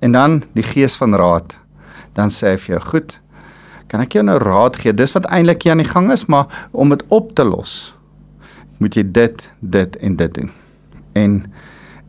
En 0.00 0.14
dan 0.14 0.42
die 0.54 0.66
gees 0.66 0.96
van 1.00 1.16
raad 1.18 1.56
dan 2.14 2.32
sê 2.34 2.54
hy 2.54 2.56
vir 2.56 2.74
jou, 2.74 2.80
"Goed, 2.90 3.20
kan 3.88 4.00
ek 4.00 4.12
jou 4.12 4.22
nou 4.24 4.38
raad 4.38 4.76
gee? 4.76 4.92
Dis 4.92 5.12
wat 5.12 5.26
eintlik 5.26 5.62
hier 5.62 5.72
aan 5.72 5.84
die 5.84 5.92
gang 5.92 6.10
is, 6.12 6.26
maar 6.26 6.46
om 6.72 6.88
dit 6.88 7.02
op 7.08 7.34
te 7.34 7.44
los, 7.44 7.94
moet 8.78 8.94
jy 8.94 9.12
dit, 9.12 9.50
dit 9.60 9.96
en 9.96 10.16
dit 10.16 10.34
doen." 10.34 10.50
En 11.14 11.52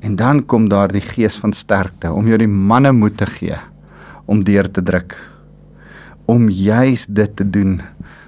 en 0.01 0.15
dan 0.15 0.45
kom 0.45 0.69
daar 0.69 0.87
die 0.87 1.01
gees 1.01 1.37
van 1.37 1.53
sterkte 1.53 2.11
om 2.11 2.27
jou 2.27 2.37
die 2.37 2.47
manne 2.47 2.91
moed 2.91 3.17
te 3.17 3.25
gee 3.25 3.57
om 4.25 4.43
deur 4.43 4.71
te 4.71 4.83
druk. 4.83 5.15
Om 6.25 6.49
juis 6.49 7.05
dit 7.05 7.35
te 7.35 7.49
doen 7.49 7.81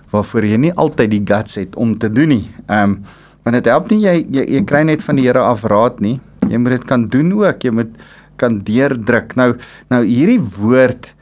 waarvoor 0.09 0.45
jy 0.45 0.57
nie 0.57 0.73
altyd 0.73 1.09
die 1.09 1.23
guts 1.25 1.55
het 1.55 1.75
om 1.75 1.97
te 1.97 2.11
doen 2.11 2.27
nie. 2.27 2.51
Ehm 2.67 2.83
um, 2.83 3.03
want 3.43 3.57
dit 3.57 3.65
help 3.65 3.89
nie 3.91 4.01
jy, 4.03 4.15
jy 4.29 4.45
jy 4.57 4.63
kry 4.69 4.83
net 4.83 5.01
van 5.01 5.15
die 5.15 5.25
Here 5.25 5.41
af 5.41 5.63
raad 5.63 5.99
nie. 5.99 6.19
Jy 6.49 6.57
moet 6.57 6.77
dit 6.77 6.85
kan 6.85 7.07
doen 7.07 7.31
ook. 7.33 7.63
Jy 7.63 7.71
moet 7.71 7.93
kan 8.41 8.59
deurdruk. 8.65 9.35
Nou 9.35 9.55
nou 9.89 10.03
hierdie 10.05 10.41
woord 10.57 11.13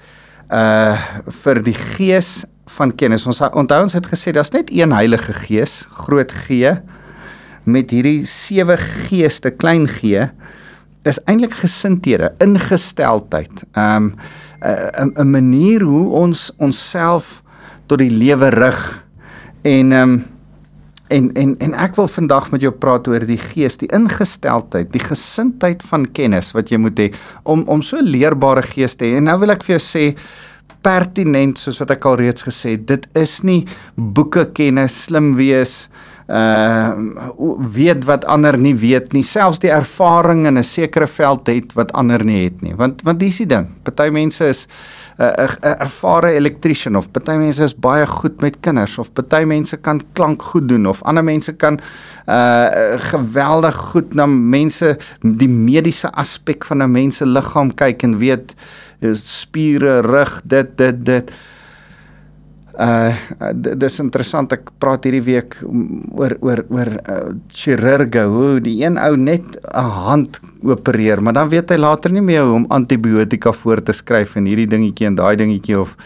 uh 0.49 0.95
vir 1.43 1.61
die 1.63 1.77
gees 1.77 2.45
van 2.77 2.91
kennis. 2.95 3.27
Ons 3.27 3.41
onthou 3.41 3.83
ons 3.83 3.93
het 3.93 4.07
gesê 4.07 4.33
daar's 4.33 4.53
net 4.53 4.71
een 4.73 4.91
Heilige 4.91 5.33
Gees, 5.33 5.85
groot 6.05 6.31
G 6.31 6.79
met 7.69 7.91
hierdie 7.93 8.23
sewe 8.27 8.77
geeste, 8.79 9.51
klein 9.51 9.87
g 9.89 10.29
is 11.07 11.19
eintlik 11.29 11.55
gesindhede, 11.61 12.33
ingesteldheid. 12.43 13.63
Um 13.73 14.15
'n 14.61 15.13
'n 15.15 15.31
manier 15.31 15.81
hoe 15.81 16.09
ons 16.09 16.51
onsself 16.57 17.41
tot 17.87 17.99
die 17.99 18.11
lewe 18.11 18.49
rig. 18.49 19.05
En 19.63 19.91
um 19.91 20.23
En 21.09 21.31
en 21.33 21.55
en 21.57 21.73
ek 21.73 21.97
wil 21.97 22.07
vandag 22.07 22.51
met 22.53 22.61
jou 22.61 22.71
praat 22.71 23.07
oor 23.09 23.25
die 23.25 23.39
gees, 23.41 23.79
die 23.81 23.89
ingesteldheid, 23.95 24.91
die 24.93 25.03
gesindheid 25.03 25.83
van 25.89 26.05
kennis 26.13 26.53
wat 26.57 26.69
jy 26.69 26.77
moet 26.81 27.01
hê 27.01 27.09
om 27.43 27.65
om 27.67 27.81
so 27.85 28.01
leerbare 28.01 28.63
gees 28.65 28.95
te 28.95 29.09
hê. 29.09 29.17
En 29.17 29.29
nou 29.29 29.39
wil 29.41 29.55
ek 29.55 29.65
vir 29.65 29.77
jou 29.77 29.83
sê 29.87 30.05
pertinent 30.85 31.57
soos 31.59 31.81
wat 31.81 31.91
ek 31.97 32.05
al 32.07 32.19
reeds 32.21 32.45
gesê 32.45 32.77
het, 32.77 32.85
dit 32.87 33.07
is 33.19 33.39
nie 33.43 33.65
boeke 33.95 34.45
kennis, 34.55 34.95
slim 35.09 35.33
wees, 35.39 35.89
uh 35.89 36.08
weet 37.73 38.05
wat 38.05 38.25
ander 38.29 38.53
nie 38.61 38.75
weet 38.77 39.13
nie, 39.15 39.23
selfs 39.25 39.57
die 39.63 39.71
ervaring 39.73 40.45
in 40.45 40.57
'n 40.57 40.63
sekere 40.63 41.07
veld 41.07 41.47
het 41.47 41.73
wat 41.73 41.91
ander 41.91 42.23
nie 42.23 42.43
het 42.43 42.61
nie. 42.61 42.75
Want 42.75 43.01
want 43.01 43.19
dis 43.19 43.37
die 43.37 43.47
ding. 43.47 43.67
Party 43.83 44.09
mense 44.09 44.45
is 44.45 44.67
'n 45.17 45.23
uh, 45.23 45.49
uh, 45.63 45.81
ervare 45.81 46.31
elektriesien 46.31 46.95
of 46.95 47.11
party 47.11 47.31
mense 47.31 47.63
is 47.63 47.75
baie 47.75 48.05
goed 48.05 48.41
met 48.41 48.59
kinders 48.59 48.97
of 48.97 49.13
party 49.13 49.43
mense 49.43 49.77
kan 49.77 50.01
klank 50.13 50.41
goed 50.41 50.67
doen 50.67 50.85
of 50.85 51.01
ander 51.03 51.23
mense 51.23 51.53
kan 51.53 51.79
uh 52.27 52.67
geweldig 52.97 53.75
goed 53.75 54.13
na 54.13 54.25
mense 54.25 54.97
die 55.21 55.49
mediese 55.49 56.11
aspek 56.11 56.65
van 56.65 56.83
'n 56.83 56.91
mens 56.91 57.17
se 57.17 57.25
liggaam 57.25 57.73
kyk 57.73 58.03
en 58.03 58.17
weet 58.17 58.53
spiere, 59.13 60.01
rug, 60.01 60.41
dit 60.43 60.77
dit 60.77 61.05
dit 61.05 61.29
Uh 61.29 61.58
dis 63.75 63.99
interessant 63.99 64.53
ek 64.55 64.69
praat 64.79 65.03
hierdie 65.03 65.23
week 65.25 65.57
oor 66.15 66.37
oor 66.39 66.61
oor 66.71 66.91
uh, 66.95 67.17
chirurge 67.51 68.23
hoe 68.31 68.61
die 68.63 68.77
een 68.85 68.95
ou 69.01 69.17
net 69.19 69.57
'n 69.67 69.91
hand 70.05 70.39
opereer 70.63 71.19
maar 71.21 71.33
dan 71.33 71.49
weet 71.49 71.71
hy 71.71 71.77
later 71.77 72.11
nie 72.11 72.23
meer 72.23 72.43
hoe 72.47 72.55
om 72.55 72.65
antibiotika 72.69 73.51
voor 73.51 73.83
te 73.83 73.91
skryf 73.91 74.35
en 74.35 74.45
hierdie 74.45 74.67
dingetjie 74.67 75.07
en 75.07 75.15
daai 75.15 75.35
dingetjie 75.35 75.79
of 75.79 75.97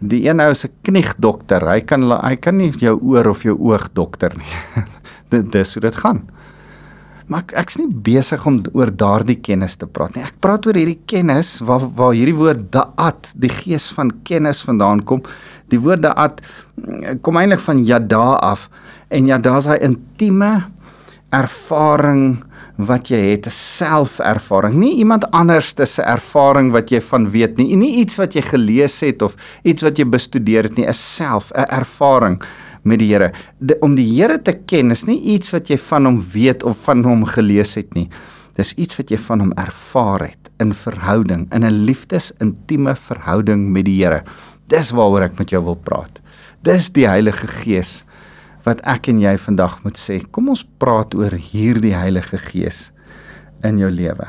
die 0.00 0.24
een 0.28 0.40
ou 0.40 0.54
se 0.54 0.68
kniegdokter 0.82 1.68
hy 1.68 1.80
kan 1.80 2.02
hy 2.10 2.36
kan 2.36 2.56
nie 2.56 2.72
jou 2.72 2.96
oor 3.02 3.28
of 3.28 3.42
jou 3.42 3.56
oog 3.58 3.92
dokter 3.92 4.32
nie 4.32 5.44
dis 5.56 5.74
hoe 5.74 5.82
dit 5.82 5.96
gaan 5.96 6.24
Maar 7.26 7.40
ek 7.40 7.54
ek's 7.62 7.78
nie 7.80 7.88
besig 7.88 8.42
om 8.46 8.58
oor 8.76 8.90
daardie 8.92 9.38
kennis 9.40 9.78
te 9.80 9.86
praat 9.88 10.16
nie. 10.16 10.24
Ek 10.26 10.36
praat 10.44 10.66
oor 10.68 10.76
hierdie 10.76 11.00
kennis 11.08 11.56
waar 11.64 11.86
waar 11.96 12.12
hierdie 12.12 12.36
woord 12.36 12.66
da'at, 12.74 13.32
die 13.40 13.52
gees 13.52 13.88
van 13.96 14.12
kennis 14.28 14.60
vandaan 14.66 15.00
kom. 15.08 15.22
Die 15.72 15.80
woord 15.80 16.04
da'at 16.04 16.42
mm, 16.76 17.22
kom 17.24 17.40
eintlik 17.40 17.64
van 17.64 17.80
yada 17.80 18.36
af 18.44 18.68
en 19.08 19.30
yada 19.30 19.56
is 19.56 19.66
'n 19.66 19.80
intieme 19.80 20.52
ervaring 21.32 22.44
wat 22.76 23.08
jy 23.08 23.20
het, 23.30 23.46
'n 23.46 23.50
selfervaring. 23.50 24.74
Nie 24.74 24.98
iemand 24.98 25.30
anders 25.30 25.74
se 25.74 26.02
ervaring 26.02 26.72
wat 26.72 26.90
jy 26.90 27.00
van 27.00 27.30
weet 27.30 27.56
nie. 27.56 27.76
Nie 27.76 27.96
iets 28.00 28.16
wat 28.16 28.34
jy 28.34 28.42
gelees 28.42 29.00
het 29.00 29.22
of 29.22 29.34
iets 29.62 29.82
wat 29.82 29.96
jy 29.96 30.04
bestudeer 30.04 30.62
het 30.64 30.76
nie, 30.76 30.86
'n 30.86 30.92
self, 30.92 31.52
'n 31.54 31.64
ervaring 31.70 32.42
met 32.84 33.00
die 33.02 33.10
Here. 33.10 33.32
Om 33.80 33.96
die 33.98 34.06
Here 34.06 34.38
te 34.42 34.54
ken 34.66 34.94
is 34.94 35.04
nie 35.08 35.18
iets 35.34 35.52
wat 35.54 35.70
jy 35.72 35.78
van 35.90 36.08
hom 36.08 36.20
weet 36.34 36.62
of 36.62 36.82
van 36.84 37.04
hom 37.06 37.24
gelees 37.28 37.74
het 37.80 37.94
nie. 37.96 38.08
Dis 38.54 38.74
iets 38.78 38.98
wat 39.00 39.10
jy 39.10 39.18
van 39.18 39.42
hom 39.42 39.52
ervaar 39.58 40.28
het 40.28 40.50
in 40.62 40.72
verhouding, 40.72 41.48
in 41.52 41.64
'n 41.64 41.84
liefdesintieme 41.84 42.94
verhouding 42.94 43.70
met 43.72 43.84
die 43.84 43.98
Here. 44.02 44.22
Dis 44.68 44.90
waaroor 44.90 45.22
ek 45.22 45.38
met 45.38 45.50
jou 45.50 45.64
wil 45.64 45.76
praat. 45.76 46.20
Dis 46.62 46.90
die 46.92 47.06
Heilige 47.06 47.46
Gees 47.46 48.04
wat 48.64 48.80
ek 48.88 49.08
en 49.08 49.20
jy 49.20 49.36
vandag 49.38 49.82
moet 49.84 49.98
sê. 49.98 50.22
Kom 50.30 50.48
ons 50.48 50.64
praat 50.78 51.14
oor 51.14 51.32
hierdie 51.36 51.94
Heilige 51.94 52.38
Gees 52.38 52.92
in 53.62 53.78
jou 53.78 53.90
lewe. 53.90 54.28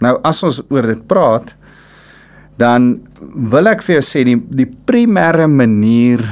Nou 0.00 0.18
as 0.26 0.42
ons 0.42 0.60
oor 0.68 0.82
dit 0.82 1.06
praat, 1.06 1.54
dan 2.60 3.00
wil 3.34 3.66
ek 3.66 3.82
vir 3.82 3.96
jou 3.98 4.04
sê 4.06 4.24
die 4.26 4.36
die 4.36 4.68
primêre 4.86 5.48
manier 5.50 6.22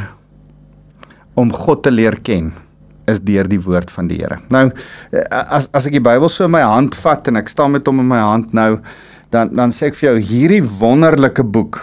om 1.34 1.52
God 1.52 1.82
te 1.86 1.92
leer 1.94 2.18
ken 2.24 2.52
is 3.10 3.22
deur 3.24 3.48
die 3.50 3.60
woord 3.60 3.90
van 3.90 4.08
die 4.10 4.20
Here. 4.20 4.38
Nou 4.52 4.68
as 5.30 5.68
as 5.74 5.88
ek 5.88 5.96
die 5.96 6.04
Bybel 6.04 6.30
so 6.30 6.46
in 6.46 6.54
my 6.54 6.62
hand 6.62 6.94
vat 6.98 7.28
en 7.28 7.40
ek 7.40 7.50
staan 7.50 7.74
met 7.74 7.88
hom 7.88 8.04
in 8.04 8.10
my 8.12 8.20
hand 8.22 8.54
nou 8.54 8.76
dan 9.34 9.50
dan 9.56 9.74
sê 9.74 9.90
ek 9.90 9.98
vir 9.98 10.12
jou 10.12 10.20
hierdie 10.32 10.62
wonderlike 10.62 11.42
boek 11.42 11.80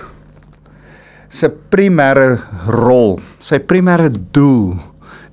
se 1.30 1.50
primêre 1.72 2.40
rol, 2.68 3.20
sy 3.40 3.60
primêre 3.62 4.10
doel, 4.34 4.80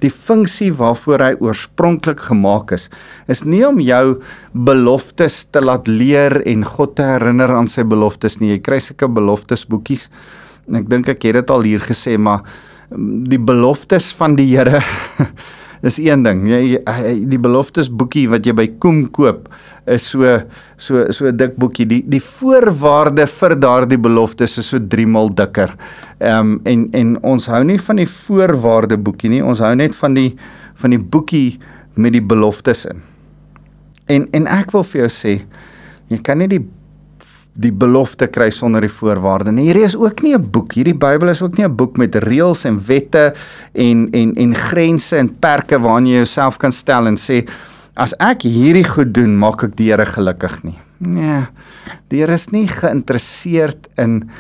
die 0.05 0.13
funksie 0.13 0.69
waarvoor 0.77 1.25
hy 1.25 1.31
oorspronklik 1.41 2.21
gemaak 2.29 2.75
is, 2.77 2.91
is 3.33 3.43
nie 3.49 3.63
om 3.65 3.81
jou 3.81 4.19
beloftes 4.53 5.47
te 5.49 5.63
laat 5.65 5.89
leer 5.89 6.43
en 6.45 6.67
God 6.69 6.99
te 7.01 7.07
herinner 7.15 7.55
aan 7.57 7.71
sy 7.73 7.87
beloftes 7.89 8.37
nie. 8.43 8.53
Jy 8.55 8.61
kry 8.67 8.81
sulke 8.85 9.09
beloftes 9.09 9.65
boekies. 9.71 10.11
En 10.69 10.83
ek 10.83 10.91
dink 10.93 11.09
ek 11.09 11.25
het 11.31 11.41
dit 11.41 11.53
al 11.55 11.65
hier 11.65 11.85
gesê, 11.85 12.19
maar 12.21 12.45
die 12.91 13.39
beloftes 13.39 14.13
van 14.15 14.37
die 14.39 14.49
Here 14.57 14.81
is 15.87 15.99
een 15.99 16.23
ding. 16.25 16.45
Jy 16.49 16.81
die 17.31 17.41
beloftes 17.43 17.89
boekie 17.91 18.27
wat 18.31 18.47
jy 18.47 18.55
by 18.57 18.67
Koem 18.83 19.07
koop 19.15 19.49
is 19.91 20.07
so 20.11 20.39
so 20.77 21.07
so 21.13 21.27
'n 21.27 21.37
dik 21.37 21.57
boekie. 21.57 21.87
Die 21.87 22.03
die 22.03 22.21
voorwaarde 22.21 23.27
vir 23.27 23.57
daardie 23.57 23.99
beloftes 23.99 24.59
is 24.59 24.69
so 24.69 24.79
3 24.79 25.07
mal 25.07 25.29
dikker. 25.29 25.75
Ehm 26.21 26.41
um, 26.41 26.61
en 26.65 26.89
en 26.93 27.17
ons 27.23 27.47
hou 27.47 27.65
nie 27.65 27.79
van 27.79 27.97
die 27.97 28.09
voorwaarde 28.09 28.99
boekie 28.99 29.31
nie. 29.31 29.43
Ons 29.43 29.59
hou 29.59 29.75
net 29.75 29.95
van 29.95 30.15
die 30.15 30.37
van 30.75 30.91
die 30.91 31.03
boekie 31.03 31.59
met 31.95 32.13
die 32.13 32.23
beloftes 32.23 32.87
in. 32.87 33.03
En 34.07 34.29
en 34.33 34.47
ek 34.47 34.71
wil 34.73 34.85
vir 34.85 35.01
jou 35.01 35.11
sê, 35.11 35.43
jy 36.09 36.19
kan 36.23 36.39
nie 36.39 36.49
die 36.49 36.65
die 37.57 37.73
belofte 37.73 38.29
kry 38.29 38.51
sonder 38.53 38.85
die 38.85 38.93
voorwaarde. 38.93 39.51
En 39.53 39.61
hierdie 39.61 39.87
is 39.87 39.97
ook 39.97 40.23
nie 40.23 40.35
'n 40.37 40.51
boek. 40.51 40.73
Hierdie 40.73 40.95
Bybel 40.95 41.29
is 41.29 41.43
ook 41.43 41.57
nie 41.57 41.67
'n 41.67 41.77
boek 41.77 41.97
met 41.97 42.15
reëls 42.15 42.65
en 42.65 42.79
wette 42.87 43.35
en 43.73 44.09
en 44.13 44.35
en 44.35 44.55
grense 44.55 45.17
en 45.17 45.39
perke 45.39 45.79
waaraan 45.79 46.07
jy 46.07 46.17
jouself 46.17 46.57
kan 46.59 46.73
stel 46.73 47.07
en 47.07 47.17
sê 47.17 47.49
as 47.95 48.13
ek 48.21 48.43
hierdie 48.43 48.85
goed 48.85 49.15
doen, 49.15 49.39
maak 49.39 49.63
ek 49.63 49.77
die 49.77 49.91
Here 49.91 50.07
gelukkig 50.07 50.63
nie. 50.65 50.79
Nee. 50.99 51.47
Die 52.09 52.21
Here 52.21 52.35
is 52.35 52.51
nie 52.51 52.69
geïnteresseerd 52.69 53.89
in 53.97 54.31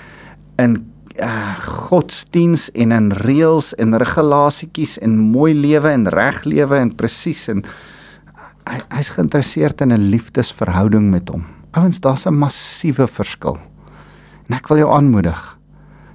in 0.58 0.85
uh, 1.20 1.56
godsdiens 1.64 2.70
en 2.73 2.92
in 2.92 3.11
reëls 3.12 3.75
en 3.75 3.96
regulasietjies 3.96 4.99
en 4.99 5.18
mooi 5.18 5.54
lewe 5.54 5.88
en 5.88 6.08
reg 6.08 6.44
lewe 6.44 6.76
en 6.76 6.94
presies 6.94 7.49
en 7.49 7.64
hy 8.66 8.80
hy's 8.96 9.12
geïnteresseerd 9.14 9.80
in 9.80 9.92
'n 9.92 10.11
liefdesverhouding 10.11 11.11
met 11.11 11.28
hom. 11.28 11.56
Ouens, 11.76 12.00
daar's 12.00 12.26
'n 12.26 12.35
massiewe 12.35 13.06
verskil. 13.06 13.59
En 14.49 14.56
ek 14.56 14.68
wil 14.68 14.78
jou 14.78 14.92
aanmoedig. 14.92 15.59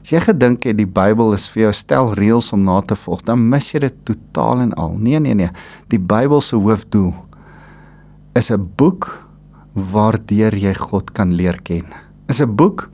As 0.02 0.10
jy 0.10 0.20
gedink 0.20 0.64
het 0.64 0.78
die 0.78 0.88
Bybel 0.90 1.34
is 1.34 1.50
vir 1.50 1.62
jou 1.62 1.74
stel 1.74 2.14
reëls 2.14 2.54
om 2.54 2.64
na 2.64 2.82
te 2.82 2.96
volg, 2.96 3.22
dan 3.22 3.50
mis 3.50 3.72
jy 3.72 3.80
dit 3.80 3.96
totaal 4.04 4.60
en 4.60 4.74
al. 4.74 4.98
Nee, 4.98 5.20
nee, 5.20 5.34
nee. 5.34 5.50
Die 5.88 6.00
Bybel 6.00 6.42
se 6.42 6.56
hoofdoel 6.56 7.14
is 8.34 8.52
'n 8.52 8.72
boek 8.76 9.28
waardeur 9.74 10.56
jy 10.56 10.74
God 10.74 11.12
kan 11.12 11.34
leer 11.34 11.62
ken. 11.62 11.86
Is 12.28 12.42
'n 12.42 12.56
boek 12.56 12.90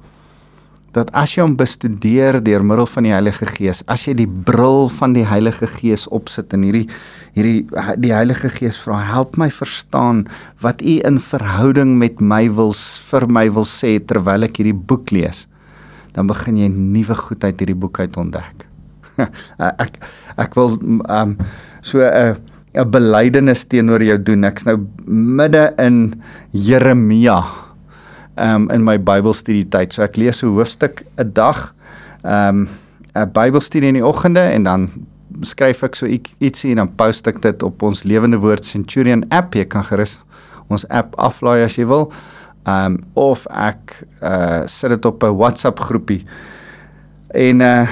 dat 0.98 1.12
as 1.18 1.36
jy 1.36 1.44
hom 1.46 1.56
bestudeer 1.60 2.40
deur 2.44 2.64
middel 2.66 2.88
van 2.90 3.06
die 3.08 3.14
Heilige 3.14 3.48
Gees, 3.50 3.84
as 3.92 4.08
jy 4.08 4.16
die 4.18 4.28
bril 4.28 4.88
van 4.98 5.14
die 5.16 5.26
Heilige 5.28 5.70
Gees 5.70 6.08
opsit 6.14 6.56
en 6.58 6.66
hierdie 6.66 6.88
hierdie 7.38 7.68
die 8.02 8.14
Heilige 8.16 8.50
Gees 8.54 8.80
vra, 8.82 9.00
help 9.12 9.38
my 9.38 9.50
verstaan 9.54 10.26
wat 10.64 10.82
u 10.82 10.98
in 11.06 11.20
verhouding 11.22 11.98
met 12.02 12.22
my 12.22 12.48
wil 12.50 12.74
vir 13.12 13.28
my 13.30 13.46
wil 13.54 13.68
sê 13.70 13.98
terwyl 14.02 14.48
ek 14.48 14.58
hierdie 14.62 14.78
boek 14.78 15.14
lees, 15.14 15.46
dan 16.18 16.30
begin 16.32 16.58
jy 16.64 16.72
nuwe 16.74 17.18
goed 17.28 17.46
uit 17.46 17.62
hierdie 17.62 17.78
boek 17.78 18.02
uit 18.02 18.18
ontdek. 18.18 18.66
ek 19.84 20.02
ek 20.38 20.58
wil 20.58 20.78
um 21.10 21.38
so 21.82 22.02
'n 22.02 22.38
'n 22.78 22.92
belydenis 22.92 23.66
teenoor 23.66 24.04
jou 24.04 24.18
doen. 24.22 24.44
Ek's 24.46 24.66
nou 24.68 24.78
midde 25.08 25.74
in 25.82 26.22
Jeremia 26.52 27.67
um, 28.38 28.70
in 28.70 28.84
my 28.84 28.98
Bybelstudie 28.98 29.68
tyd. 29.70 29.94
So 29.94 30.04
ek 30.06 30.18
lees 30.18 30.44
'n 30.44 30.54
hoofstuk 30.54 31.04
'n 31.18 31.34
dag. 31.34 31.74
Um 32.24 32.68
'n 33.16 33.32
Bybelstudie 33.32 33.88
in 33.88 34.00
die 34.00 34.06
oggende 34.06 34.42
en 34.42 34.64
dan 34.64 34.90
skryf 35.42 35.84
ek 35.84 35.96
so 35.96 36.08
ietsie 36.40 36.72
en 36.72 36.76
dan 36.76 36.96
post 36.96 37.28
ek 37.28 37.42
dit 37.42 37.64
op 37.64 37.82
ons 37.82 38.04
Lewende 38.04 38.38
Woord 38.38 38.66
Centurion 38.66 39.26
app. 39.30 39.54
Jy 39.54 39.66
kan 39.66 39.84
gerus 39.84 40.22
ons 40.70 40.88
app 40.90 41.16
aflaai 41.16 41.64
as 41.64 41.76
jy 41.76 41.86
wil. 41.86 42.12
Um 42.66 43.00
of 43.14 43.48
ek 43.48 44.08
uh 44.22 44.66
sit 44.68 44.90
dit 44.90 45.06
op 45.06 45.24
'n 45.24 45.38
WhatsApp 45.38 45.80
groepie. 45.80 46.26
En 47.34 47.62
uh 47.62 47.88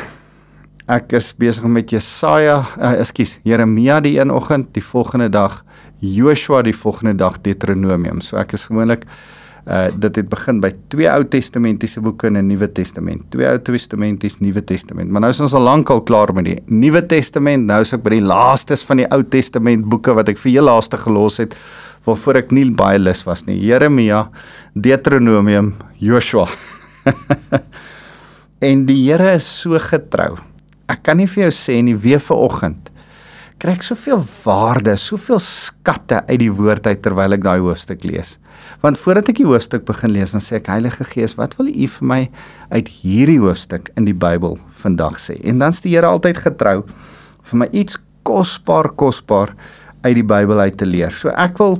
ek 0.87 1.13
is 1.13 1.33
besig 1.33 1.63
met 1.63 1.89
Jesaja, 1.89 2.63
uh, 2.77 2.99
ekskuus, 2.99 3.39
Jeremia 3.43 3.99
die 3.99 4.19
een 4.19 4.31
oggend, 4.31 4.73
die 4.73 4.83
volgende 4.83 5.29
dag 5.29 5.63
Joshua 5.99 6.61
die 6.61 6.75
volgende 6.75 7.15
dag 7.15 7.41
Deuteronomium. 7.41 8.21
So 8.21 8.37
ek 8.37 8.53
is 8.53 8.63
gewoonlik 8.63 9.05
Uh 9.05 9.34
dit 9.65 10.19
het 10.19 10.27
begin 10.29 10.59
by 10.61 10.69
twee 10.93 11.07
Ou 11.09 11.23
Testamentiese 11.25 12.01
boeke 12.01 12.27
en 12.27 12.37
'n 12.37 12.47
Nuwe 12.47 12.71
Testament. 12.71 13.23
Twee 13.31 13.47
Ou 13.47 13.57
Testamentiese, 13.57 14.37
Nuwe 14.39 14.63
Testament. 14.63 15.09
Maar 15.09 15.21
nou 15.21 15.31
is 15.31 15.39
ons 15.39 15.53
al 15.53 15.61
lank 15.61 15.89
al 15.89 16.01
klaar 16.01 16.33
met 16.33 16.45
die 16.45 16.59
Nuwe 16.67 17.05
Testament. 17.05 17.65
Nou 17.65 17.81
is 17.81 17.93
ek 17.93 18.03
by 18.03 18.09
die 18.09 18.21
laastes 18.21 18.83
van 18.83 18.97
die 18.97 19.07
Ou 19.11 19.23
Testament 19.23 19.85
boeke 19.85 20.13
wat 20.13 20.29
ek 20.29 20.37
vir 20.37 20.51
heel 20.51 20.63
laaste 20.63 20.97
gelos 20.97 21.37
het 21.37 21.55
waarvoor 22.05 22.35
ek 22.35 22.51
nie 22.51 22.71
baie 22.71 22.99
lus 22.99 23.23
was 23.25 23.45
nie. 23.45 23.57
Jeremia, 23.57 24.29
Deuteronomium, 24.75 25.73
Joshua. 25.97 26.47
en 28.69 28.85
die 28.85 29.11
Here 29.11 29.33
is 29.33 29.61
so 29.61 29.79
getrou. 29.79 30.37
Ek 30.87 31.01
kan 31.03 31.17
nie 31.17 31.27
vir 31.27 31.45
jou 31.45 31.51
sê 31.51 31.81
nie 31.81 31.95
weer 31.95 32.19
vanoggend 32.19 32.91
kry 33.61 33.75
ek 33.77 33.85
soveel 33.87 34.19
waarde, 34.43 34.95
soveel 34.99 35.39
skatte 35.43 36.21
uit 36.27 36.39
die 36.41 36.51
woord 36.51 36.87
uit 36.87 37.01
terwyl 37.03 37.37
ek 37.37 37.45
daai 37.45 37.59
hoofstuk 37.63 38.03
lees. 38.07 38.35
Want 38.83 38.99
voordat 38.99 39.29
ek 39.31 39.39
die 39.39 39.47
hoofstuk 39.47 39.85
begin 39.87 40.13
lees, 40.15 40.33
dan 40.35 40.43
sê 40.43 40.59
ek 40.59 40.69
Heilige 40.73 41.07
Gees, 41.07 41.37
wat 41.39 41.55
wil 41.59 41.69
U 41.71 41.87
vir 41.95 42.07
my 42.11 42.21
uit 42.73 42.89
hierdie 43.01 43.39
hoofstuk 43.41 43.91
in 43.95 44.07
die 44.09 44.15
Bybel 44.17 44.57
vandag 44.81 45.19
sê? 45.23 45.37
En 45.47 45.63
dan's 45.63 45.83
die 45.85 45.95
Here 45.95 46.09
altyd 46.11 46.41
getrou 46.43 46.81
vir 47.45 47.61
my 47.61 47.69
iets 47.71 47.99
kosbaar 48.25 48.91
kosbaar 48.97 49.53
uit 50.05 50.15
die 50.17 50.27
Bybel 50.27 50.65
uit 50.65 50.77
te 50.77 50.87
leer. 50.89 51.13
So 51.13 51.31
ek 51.31 51.61
wil 51.61 51.79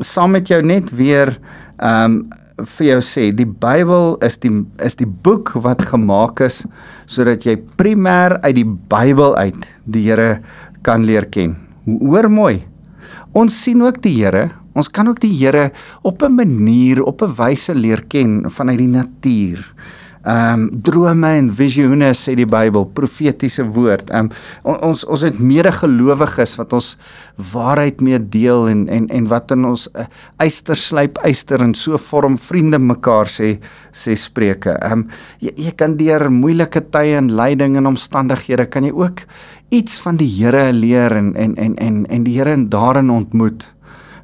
saam 0.00 0.34
met 0.34 0.50
jou 0.50 0.62
net 0.64 0.94
weer 0.94 1.36
ehm 1.78 2.22
um, 2.22 2.24
vir 2.54 2.86
jou 2.86 2.98
sê 3.02 3.24
die 3.34 3.48
Bybel 3.48 4.12
is 4.22 4.36
die 4.38 4.52
is 4.86 4.94
die 5.00 5.08
boek 5.08 5.50
wat 5.64 5.82
gemaak 5.90 6.38
is 6.44 6.60
sodat 7.10 7.42
jy 7.42 7.56
primêr 7.80 8.36
uit 8.44 8.54
die 8.60 8.68
Bybel 8.92 9.34
uit 9.34 9.66
die 9.90 10.04
Here 10.06 10.38
kan 10.84 11.04
leer 11.08 11.26
ken. 11.32 11.56
Hoor 11.84 12.28
mooi. 12.30 12.62
Ons 13.32 13.56
sien 13.64 13.82
ook 13.82 14.02
die 14.04 14.14
Here. 14.20 14.50
Ons 14.74 14.90
kan 14.90 15.08
ook 15.08 15.20
die 15.22 15.32
Here 15.32 15.70
op 16.02 16.22
'n 16.22 16.34
manier, 16.34 17.02
op 17.02 17.22
'n 17.22 17.34
wyse 17.34 17.74
leer 17.74 18.04
ken 18.06 18.50
vanuit 18.50 18.78
die 18.78 18.88
natuur 18.88 19.74
ehm 20.24 20.60
um, 20.60 20.68
drome 20.80 21.28
en 21.36 21.50
visioene 21.52 22.08
sê 22.16 22.32
die 22.38 22.46
Bybel, 22.48 22.86
profetiese 22.96 23.66
woord. 23.68 24.08
Ehm 24.08 24.30
um, 24.64 24.78
ons 24.88 25.02
ons 25.04 25.24
het 25.26 25.36
medegelowiges 25.36 26.54
wat 26.56 26.72
ons 26.72 26.94
waarheid 27.52 28.00
mee 28.00 28.18
deel 28.18 28.70
en 28.72 28.86
en 28.88 29.08
en 29.12 29.26
wat 29.28 29.52
in 29.52 29.66
ons 29.68 29.84
uh, 29.92 30.06
eyster 30.40 30.80
slyp 30.80 31.20
eyster 31.28 31.60
en 31.60 31.74
so 31.76 32.00
vorm 32.00 32.38
vriende 32.40 32.80
mekaar 32.80 33.28
sê 33.28 33.58
sê 33.92 34.16
spreuke. 34.16 34.78
Ehm 34.78 35.04
um, 35.04 35.10
jy, 35.44 35.52
jy 35.66 35.74
kan 35.76 35.98
deur 36.00 36.30
moeilike 36.32 36.80
tye 36.88 37.18
en 37.20 37.28
lyding 37.28 37.76
en 37.76 37.92
omstandighede 37.92 38.66
kan 38.72 38.88
jy 38.88 38.94
ook 38.96 39.26
iets 39.76 40.00
van 40.00 40.16
die 40.16 40.30
Here 40.38 40.72
leer 40.72 41.12
en 41.12 41.34
en 41.36 41.52
en 41.56 41.76
en 41.76 42.00
en 42.08 42.24
die 42.24 42.38
Here 42.38 42.56
daarin 42.68 43.12
ontmoet. 43.12 43.68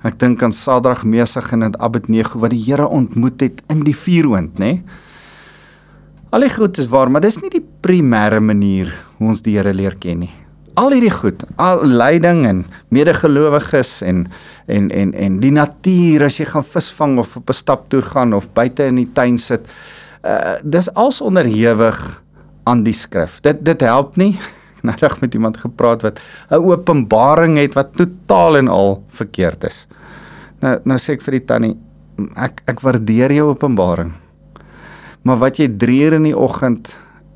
Ek 0.01 0.17
dink 0.17 0.43
aan 0.43 0.53
Sadrag, 0.57 1.05
Mesach 1.05 1.53
en 1.53 1.69
Abednego 1.77 2.41
wat 2.41 2.57
die 2.57 2.65
Here 2.65 2.89
ontmoet 2.89 3.41
het 3.45 3.63
in 3.69 3.85
die 3.85 3.97
vuuroond, 3.97 4.57
nê? 4.57 4.73
Nee? 4.81 5.09
Al 6.31 6.45
die 6.47 6.51
goed 6.53 6.79
is 6.79 6.87
waar, 6.87 7.11
maar 7.11 7.25
dis 7.25 7.41
nie 7.43 7.51
die 7.51 7.65
primêre 7.83 8.39
manier 8.39 8.93
hoe 9.19 9.33
ons 9.33 9.41
die 9.43 9.57
Here 9.57 9.73
leer 9.75 9.97
ken 9.99 10.23
nie. 10.23 10.31
Al 10.79 10.95
hierdie 10.95 11.11
goed, 11.11 11.43
al 11.59 11.83
lyding 11.83 12.45
en 12.47 12.61
medegelowiges 12.95 13.97
en 14.07 14.29
en 14.71 14.87
en 14.95 15.11
en 15.19 15.41
die 15.43 15.51
natuur 15.51 16.29
as 16.29 16.39
jy 16.39 16.47
gaan 16.53 16.67
visvang 16.67 17.19
of 17.19 17.35
op 17.37 17.51
'n 17.51 17.59
staptoer 17.63 18.07
gaan 18.15 18.33
of 18.33 18.47
buite 18.55 18.87
in 18.87 19.03
die 19.03 19.11
tuin 19.13 19.39
sit, 19.39 19.67
uh 20.23 20.55
dis 20.63 20.95
als 20.95 21.21
onderhewig 21.21 22.23
aan 22.65 22.85
die 22.85 22.95
skrif. 22.95 23.41
Dit 23.41 23.65
dit 23.65 23.81
help 23.81 24.17
nie. 24.17 24.39
Nou 24.83 24.97
reg 24.97 25.21
met 25.21 25.35
iemand 25.35 25.57
gepraat 25.57 26.03
wat 26.03 26.21
'n 26.51 26.55
openbaring 26.55 27.59
het 27.59 27.75
wat 27.75 27.97
totaal 27.97 28.57
en 28.57 28.69
al 28.69 29.03
verkeerd 29.09 29.65
is. 29.65 29.87
Nou 30.61 30.79
nou 30.85 30.99
sê 30.99 31.13
ek 31.13 31.23
vir 31.23 31.33
die 31.33 31.45
tannie, 31.45 31.77
ek 32.37 32.63
ek 32.67 32.81
waardeer 32.81 33.33
jou 33.33 33.51
openbaring. 33.51 34.13
Maar 35.23 35.37
wat 35.37 35.61
jy 35.61 35.69
3 35.69 36.01
uur 36.05 36.17
in 36.21 36.29
die 36.31 36.37
oggend 36.37 36.95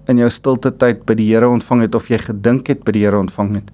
in 0.09 0.21
jou 0.21 0.29
stilte 0.33 0.73
tyd 0.77 1.05
by 1.09 1.17
die 1.17 1.31
Here 1.31 1.49
ontvang 1.49 1.87
het 1.87 1.97
of 1.97 2.09
jy 2.13 2.19
gedink 2.21 2.69
het 2.73 2.85
by 2.85 2.93
die 2.97 3.05
Here 3.05 3.19
ontvang 3.21 3.55
het, 3.57 3.71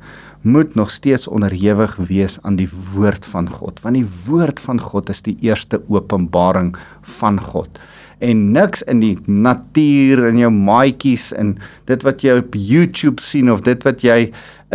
moet 0.46 0.74
nog 0.78 0.90
steeds 0.90 1.28
onderhewig 1.28 1.96
wees 2.08 2.38
aan 2.42 2.56
die 2.56 2.68
woord 2.94 3.26
van 3.28 3.50
God, 3.50 3.82
want 3.84 3.98
die 3.98 4.06
woord 4.26 4.60
van 4.62 4.80
God 4.80 5.10
is 5.12 5.20
die 5.26 5.36
eerste 5.44 5.82
openbaring 5.88 6.72
van 7.18 7.40
God. 7.40 7.80
En 8.24 8.50
niks 8.54 8.82
in 8.88 9.02
die 9.02 9.16
natuur 9.26 10.26
en 10.30 10.40
jou 10.40 10.50
maatjies 10.54 11.30
en 11.36 11.54
dit 11.90 12.06
wat 12.06 12.24
jy 12.24 12.38
op 12.40 12.56
YouTube 12.56 13.20
sien 13.24 13.50
of 13.52 13.64
dit 13.68 13.84
wat 13.84 14.04
jy 14.04 14.18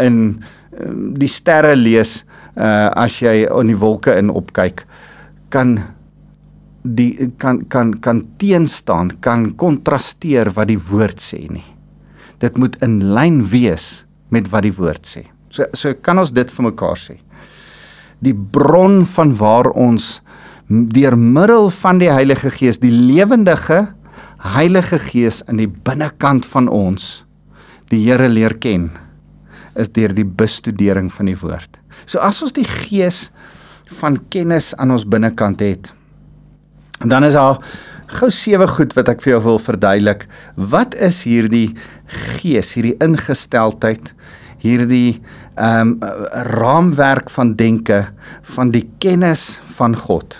in 0.01 0.19
ehm, 0.75 1.11
die 1.17 1.31
sterre 1.31 1.75
lees 1.75 2.23
uh 2.55 2.87
as 2.95 3.19
jy 3.19 3.43
in 3.49 3.67
die 3.67 3.75
wolke 3.75 4.13
in 4.15 4.29
opkyk 4.31 4.85
kan 5.51 5.75
die 6.85 7.31
kan 7.41 7.63
kan 7.67 7.93
kan 7.99 8.23
teenstaan, 8.37 9.15
kan 9.19 9.53
kontrasteer 9.57 10.51
wat 10.53 10.69
die 10.69 10.79
woord 10.79 11.21
sê 11.21 11.45
nie. 11.49 11.65
Dit 12.39 12.59
moet 12.61 12.77
in 12.85 12.99
lyn 13.15 13.41
wees 13.49 14.05
met 14.29 14.49
wat 14.53 14.65
die 14.67 14.75
woord 14.75 15.07
sê. 15.07 15.25
So 15.49 15.65
so 15.73 15.93
kan 15.93 16.21
ons 16.21 16.33
dit 16.35 16.51
vir 16.51 16.69
mekaar 16.69 16.99
sê. 16.99 17.17
Die 18.21 18.35
bron 18.35 19.03
van 19.05 19.33
waar 19.37 19.71
ons 19.73 20.19
deur 20.69 21.17
middel 21.17 21.69
van 21.69 21.99
die 22.01 22.09
Heilige 22.09 22.49
Gees, 22.49 22.79
die 22.81 22.93
lewendige 22.93 23.93
Heilige 24.55 24.97
Gees 25.01 25.41
in 25.49 25.59
die 25.61 25.69
binnekant 25.69 26.45
van 26.45 26.69
ons 26.69 27.23
die 27.89 28.01
Here 28.01 28.27
leer 28.29 28.57
ken, 28.57 28.89
is 29.77 29.91
deur 29.93 30.13
die 30.15 30.25
bestudering 30.25 31.11
van 31.13 31.29
die 31.29 31.37
woord. 31.37 31.77
So 32.09 32.21
as 32.23 32.41
ons 32.43 32.55
die 32.55 32.65
gees 32.65 33.29
van 34.01 34.17
kennis 34.33 34.73
aan 34.81 34.93
ons 34.95 35.05
binnekant 35.05 35.61
het, 35.61 35.91
Dan 37.03 37.23
is 37.27 37.35
daar 37.35 37.59
gou 38.19 38.29
sewe 38.31 38.67
goed 38.69 38.93
wat 38.95 39.09
ek 39.11 39.23
vir 39.23 39.35
jou 39.35 39.41
wil 39.49 39.59
verduidelik. 39.59 40.27
Wat 40.55 40.95
is 40.95 41.23
hierdie 41.27 41.75
gees, 42.37 42.75
hierdie 42.77 42.95
ingesteldheid, 43.03 44.13
hierdie 44.63 45.21
ehm 45.55 45.95
um, 45.95 46.13
raamwerk 46.55 47.29
van 47.31 47.53
denke 47.55 48.01
van 48.55 48.71
die 48.71 48.85
kennis 48.99 49.59
van 49.77 49.95
God? 49.95 50.35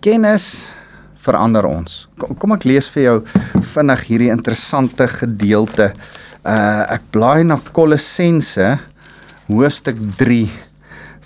Kennis 0.00 0.68
verander 1.18 1.66
ons. 1.68 2.06
Kom, 2.18 2.36
kom 2.38 2.54
ek 2.56 2.64
lees 2.68 2.88
vir 2.94 3.02
jou 3.02 3.16
vinnig 3.74 4.04
hierdie 4.08 4.30
interessante 4.32 5.08
gedeelte. 5.18 5.92
Uh 6.46 6.86
ek 6.96 7.10
blaai 7.12 7.44
na 7.44 7.58
Kolossense 7.74 8.76
hoofstuk 9.48 10.00
3 10.20 10.46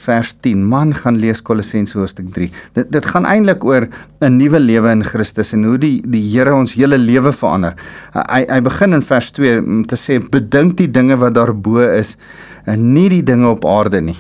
vers 0.03 0.33
10. 0.41 0.65
Man 0.67 0.95
gaan 0.95 1.19
lees 1.23 1.43
Kolossense 1.43 1.99
hoofstuk 1.99 2.33
3. 2.35 2.49
Dit 2.77 2.91
dit 2.95 3.07
gaan 3.13 3.27
eintlik 3.29 3.65
oor 3.65 3.89
'n 4.21 4.37
nuwe 4.37 4.61
lewe 4.61 4.91
in 4.91 5.05
Christus 5.05 5.53
en 5.53 5.65
hoe 5.65 5.79
die 5.79 6.03
die 6.07 6.23
Here 6.33 6.55
ons 6.55 6.75
hele 6.75 6.99
lewe 6.99 7.33
verander. 7.33 7.75
Hy 8.15 8.45
hy 8.49 8.61
begin 8.61 8.93
in 8.93 9.03
vers 9.03 9.31
2 9.31 9.59
om 9.59 9.87
te 9.87 9.97
sê 9.97 10.19
bedink 10.19 10.77
die 10.77 10.91
dinge 10.91 11.17
wat 11.17 11.35
daarbo 11.35 11.79
is 11.79 12.17
en 12.67 12.93
nie 12.95 13.09
die 13.09 13.23
dinge 13.23 13.49
op 13.49 13.65
aarde 13.65 14.01
nie. 14.01 14.19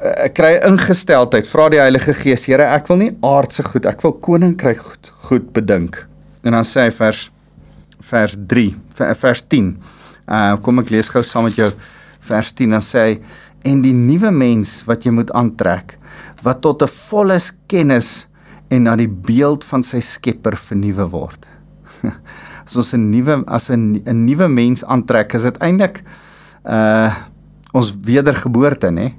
Ek 0.00 0.34
kry 0.34 0.58
ingesteldheid. 0.64 1.46
Vra 1.46 1.68
die 1.68 1.78
Heilige 1.78 2.14
Gees, 2.14 2.46
Here, 2.46 2.64
ek 2.64 2.88
wil 2.88 2.96
nie 2.96 3.10
aardse 3.22 3.62
goed, 3.62 3.86
ek 3.86 4.02
wil 4.02 4.12
koninkryk 4.12 4.78
goed, 4.78 5.12
goed 5.28 5.52
bedink. 5.52 6.06
En 6.42 6.52
dan 6.52 6.64
sê 6.64 6.88
hy 6.88 6.90
vers 6.90 7.30
vers 8.00 8.36
3, 8.48 8.74
vers 8.96 9.42
10. 9.42 9.76
Uh 10.26 10.56
kom 10.62 10.78
ek 10.78 10.90
lees 10.90 11.08
gou 11.08 11.22
saam 11.22 11.44
met 11.44 11.56
jou 11.56 11.68
vers 12.30 12.52
10 12.52 12.76
dan 12.76 12.84
sê 12.84 13.04
hy 13.04 13.14
en 13.62 13.82
die 13.84 13.94
nuwe 13.94 14.30
mens 14.30 14.80
wat 14.88 15.04
jy 15.04 15.12
moet 15.14 15.30
aantrek 15.36 15.98
wat 16.44 16.60
tot 16.64 16.82
'n 16.82 16.88
volle 16.88 17.38
kennis 17.66 18.28
en 18.70 18.82
na 18.82 18.96
die 18.96 19.08
beeld 19.08 19.64
van 19.64 19.82
sy 19.82 20.00
Skepper 20.00 20.56
vernuwe 20.56 21.06
word. 21.10 21.48
As 22.66 22.76
ons 22.76 22.94
'n 22.94 23.10
nuwe 23.10 23.42
as 23.46 23.70
'n 23.70 24.02
'n 24.06 24.24
nuwe 24.24 24.48
mens 24.48 24.84
aantrek, 24.84 25.34
is 25.34 25.42
dit 25.42 25.58
eintlik 25.58 26.02
uh 26.64 27.10
ons 27.72 27.94
wedergeboorte, 28.02 28.90
nê? 28.90 29.14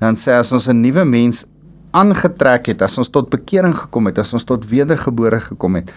Dan 0.00 0.14
sê 0.16 0.32
as 0.32 0.52
ons 0.52 0.68
'n 0.68 0.80
nuwe 0.80 1.04
mens 1.04 1.44
aangetrek 1.92 2.66
het, 2.66 2.82
as 2.82 2.98
ons 2.98 3.08
tot 3.08 3.30
bekering 3.30 3.74
gekom 3.74 4.06
het, 4.06 4.18
as 4.18 4.32
ons 4.32 4.44
tot 4.44 4.64
wedergebore 4.64 5.40
gekom 5.40 5.74
het, 5.74 5.92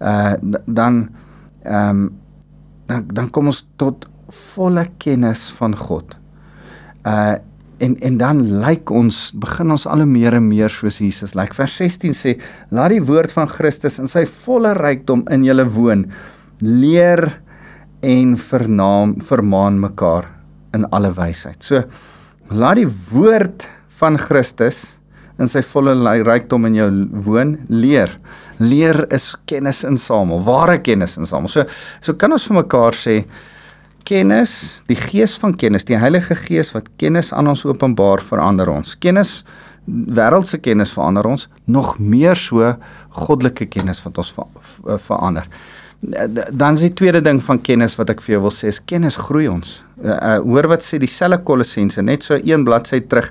uh 0.00 0.34
dan 0.66 1.08
ehm 1.64 1.90
um, 1.90 2.10
dan 2.86 3.04
dan 3.08 3.30
kom 3.30 3.46
ons 3.46 3.66
tot 3.76 4.08
volle 4.28 4.86
kennis 4.98 5.50
van 5.50 5.76
God 5.76 6.18
uh 7.04 7.34
en 7.82 7.96
en 8.06 8.18
dan 8.18 8.40
lyk 8.62 8.90
ons 8.94 9.16
begin 9.42 9.74
ons 9.74 9.86
al 9.90 10.04
hoe 10.04 10.08
meer 10.08 10.36
en 10.38 10.44
meer 10.46 10.70
soos 10.70 11.00
Jesus. 11.02 11.34
Lyk 11.34 11.50
like 11.50 11.58
vers 11.58 11.74
16 11.82 12.14
sê 12.16 12.34
laat 12.70 12.94
die 12.94 13.02
woord 13.02 13.34
van 13.34 13.50
Christus 13.50 13.98
in 13.98 14.10
sy 14.10 14.22
volle 14.30 14.74
rykdom 14.78 15.24
in 15.34 15.44
julle 15.46 15.66
woon. 15.74 16.06
Leer 16.62 17.26
en 18.04 18.36
vernaam 18.38 19.16
vermaan 19.26 19.80
mekaar 19.82 20.30
in 20.76 20.86
alle 20.94 21.10
wysheid. 21.16 21.62
So 21.66 21.82
laat 22.54 22.78
die 22.78 22.90
woord 23.10 23.66
van 23.98 24.18
Christus 24.22 25.00
in 25.42 25.50
sy 25.50 25.64
volle 25.66 25.96
rykdom 26.22 26.68
in 26.70 26.78
jou 26.78 26.90
woon. 27.26 27.56
Leer. 27.68 28.12
Leer 28.62 29.02
is 29.14 29.32
kennis 29.50 29.82
insamel, 29.86 30.42
ware 30.46 30.78
kennis 30.78 31.18
insamel. 31.18 31.50
So 31.50 31.66
so 32.00 32.14
kan 32.14 32.32
ons 32.32 32.46
vir 32.50 32.62
mekaar 32.62 32.98
sê 32.98 33.24
kennis, 34.04 34.82
die 34.88 34.98
gees 34.98 35.36
van 35.40 35.54
kennis, 35.56 35.86
die 35.88 35.98
Heilige 35.98 36.36
Gees 36.38 36.72
wat 36.74 36.90
kennis 37.00 37.32
aan 37.32 37.48
ons 37.50 37.64
openbaar 37.66 38.22
verander 38.24 38.70
ons. 38.72 38.94
Kennis 39.00 39.42
wêreldse 39.84 40.60
kennis 40.64 40.94
verander 40.96 41.26
ons, 41.28 41.48
nog 41.66 41.96
meer 41.98 42.38
so 42.40 42.74
goddelike 43.24 43.68
kennis 43.72 44.02
wat 44.04 44.20
ons 44.20 44.32
ver, 44.36 45.00
verander. 45.06 45.48
Dan 46.04 46.76
is 46.76 46.84
die 46.84 46.92
tweede 46.96 47.22
ding 47.24 47.40
van 47.44 47.60
kennis 47.64 47.96
wat 47.96 48.12
ek 48.12 48.20
vir 48.24 48.36
jou 48.36 48.44
wil 48.46 48.52
sê 48.52 48.68
is 48.72 48.80
kennis 48.84 49.16
groei 49.20 49.46
ons. 49.48 49.78
Uh, 50.02 50.12
uh, 50.12 50.36
hoor 50.44 50.68
wat 50.74 50.84
sê 50.84 51.00
dieselfde 51.00 51.40
Kolossense 51.48 52.02
net 52.04 52.26
so 52.26 52.36
een 52.36 52.64
bladsy 52.66 53.00
terug 53.08 53.30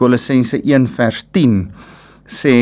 Kolossense 0.00 0.60
1 0.62 0.88
vers 0.94 1.24
10 1.36 1.58
sê 2.24 2.54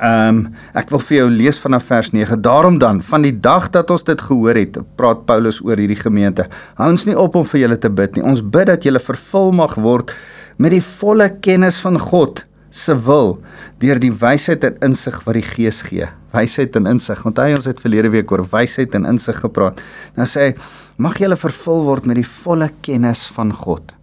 Ehm 0.00 0.28
um, 0.28 0.38
ek 0.72 0.88
wil 0.94 1.02
vir 1.04 1.16
jou 1.18 1.28
lees 1.28 1.58
vanaf 1.60 1.84
vers 1.90 2.08
9. 2.14 2.40
Daarom 2.40 2.78
dan, 2.80 3.02
van 3.04 3.22
die 3.26 3.34
dag 3.36 3.68
dat 3.70 3.90
ons 3.92 4.04
dit 4.08 4.20
gehoor 4.20 4.56
het, 4.56 4.78
praat 4.96 5.26
Paulus 5.28 5.58
oor 5.60 5.76
hierdie 5.76 5.98
gemeente. 5.98 6.46
Hou 6.78 6.88
ons 6.94 7.04
nie 7.04 7.16
op 7.16 7.34
om 7.36 7.44
vir 7.44 7.60
julle 7.60 7.76
te 7.76 7.90
bid 7.92 8.16
nie. 8.16 8.24
Ons 8.24 8.40
bid 8.40 8.70
dat 8.70 8.86
julle 8.86 9.02
vervul 9.02 9.52
mag 9.52 9.74
word 9.76 10.14
met 10.56 10.72
die 10.72 10.84
volle 10.84 11.28
kennis 11.44 11.82
van 11.84 11.98
God 12.00 12.46
se 12.70 12.94
wil 12.96 13.42
deur 13.82 13.98
die 14.00 14.12
wysheid 14.14 14.64
en 14.64 14.78
insig 14.88 15.18
wat 15.26 15.36
die 15.36 15.44
Gees 15.44 15.82
gee. 15.84 16.08
Wysheid 16.32 16.76
en 16.80 16.86
insig. 16.86 17.20
Onthou 17.26 17.50
ons 17.58 17.68
het 17.68 17.82
verlede 17.82 18.12
week 18.14 18.32
oor 18.32 18.44
wysheid 18.52 18.94
en 18.96 19.08
insig 19.10 19.36
gepraat. 19.42 19.82
Nou 20.16 20.28
sê 20.28 20.50
hy 20.50 20.54
Mag 21.00 21.16
julle 21.16 21.36
vervul 21.40 21.86
word 21.86 22.04
met 22.04 22.18
die 22.18 22.28
volle 22.28 22.66
kennis 22.84 23.22
van 23.32 23.54
God. 23.56 23.94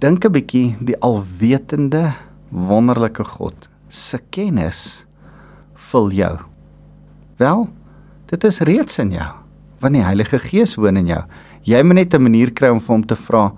Dink 0.00 0.24
'n 0.24 0.32
bietjie 0.32 0.76
die 0.80 0.96
alwetende 1.04 2.14
wonderlike 2.48 3.24
God 3.24 3.68
se 3.96 4.20
kennis 4.30 5.06
vul 5.90 6.12
jou. 6.12 6.34
Wel, 7.40 7.66
dit 8.30 8.44
is 8.44 8.62
reeds 8.68 8.98
in 9.02 9.16
jou 9.16 9.32
want 9.82 9.96
die 9.96 10.04
Heilige 10.04 10.38
Gees 10.40 10.76
woon 10.80 10.96
in 10.96 11.10
jou. 11.10 11.22
Jy 11.66 11.82
moet 11.82 11.94
net 11.94 12.14
'n 12.14 12.22
manier 12.22 12.50
kry 12.50 12.68
om 12.68 12.80
vir 12.80 12.94
hom 12.94 13.06
te 13.06 13.16
vra, 13.16 13.52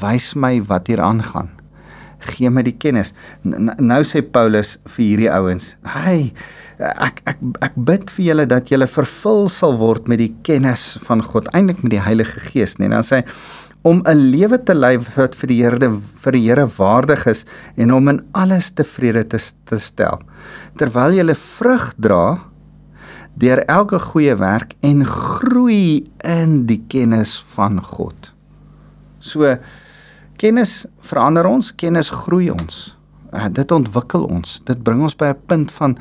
"Wys 0.00 0.34
my 0.34 0.60
wat 0.62 0.86
hier 0.86 1.00
aangaan." 1.00 1.50
Gee 2.20 2.50
my 2.50 2.62
die 2.62 2.76
kennis. 2.76 3.12
N 3.44 3.70
nou 3.78 4.02
sê 4.02 4.22
Paulus 4.22 4.78
vir 4.86 5.04
hierdie 5.04 5.30
ouens, 5.30 5.76
"Hey, 5.84 6.32
ek 6.78 7.22
ek 7.26 7.38
ek 7.62 7.72
bid 7.76 8.10
vir 8.10 8.24
julle 8.24 8.46
dat 8.46 8.68
julle 8.68 8.86
vervul 8.86 9.48
sal 9.48 9.76
word 9.76 10.08
met 10.08 10.18
die 10.18 10.34
kennis 10.42 10.98
van 11.00 11.22
God, 11.22 11.48
eintlik 11.54 11.82
met 11.82 11.90
die 11.90 12.00
Heilige 12.00 12.40
Gees, 12.40 12.78
nee. 12.78 12.88
Dan 12.88 13.02
sê 13.02 13.16
hy 13.16 13.24
om 13.82 14.02
'n 14.04 14.30
lewe 14.30 14.58
te 14.62 14.74
lei 14.74 14.98
wat 14.98 15.34
vir 15.34 15.48
die 15.48 15.62
Here 15.62 16.00
vir 16.22 16.32
die 16.32 16.46
Here 16.48 16.66
waardig 16.66 17.26
is 17.26 17.44
en 17.76 17.92
om 17.92 18.08
in 18.08 18.26
alles 18.32 18.70
tevrede 18.70 19.24
te, 19.24 19.38
te 19.64 19.78
stel. 19.78 20.20
Terwyl 20.76 21.12
jy 21.12 21.34
vrug 21.34 21.94
dra 21.96 22.40
deur 23.38 23.64
elke 23.66 23.98
goeie 23.98 24.34
werk 24.36 24.74
en 24.82 25.04
groei 25.06 26.10
in 26.24 26.66
die 26.66 26.82
kennis 26.88 27.38
van 27.54 27.80
God. 27.80 28.32
So 29.20 29.56
kennis 30.36 30.86
verander 30.98 31.46
ons, 31.46 31.74
kennis 31.74 32.10
groei 32.10 32.50
ons. 32.50 32.97
Uh, 33.28 33.44
dit 33.52 33.70
ontwikkel 33.70 34.24
ons. 34.24 34.60
Dit 34.64 34.82
bring 34.82 35.02
ons 35.04 35.16
by 35.16 35.26
'n 35.34 35.40
punt 35.46 35.72
van 35.72 35.96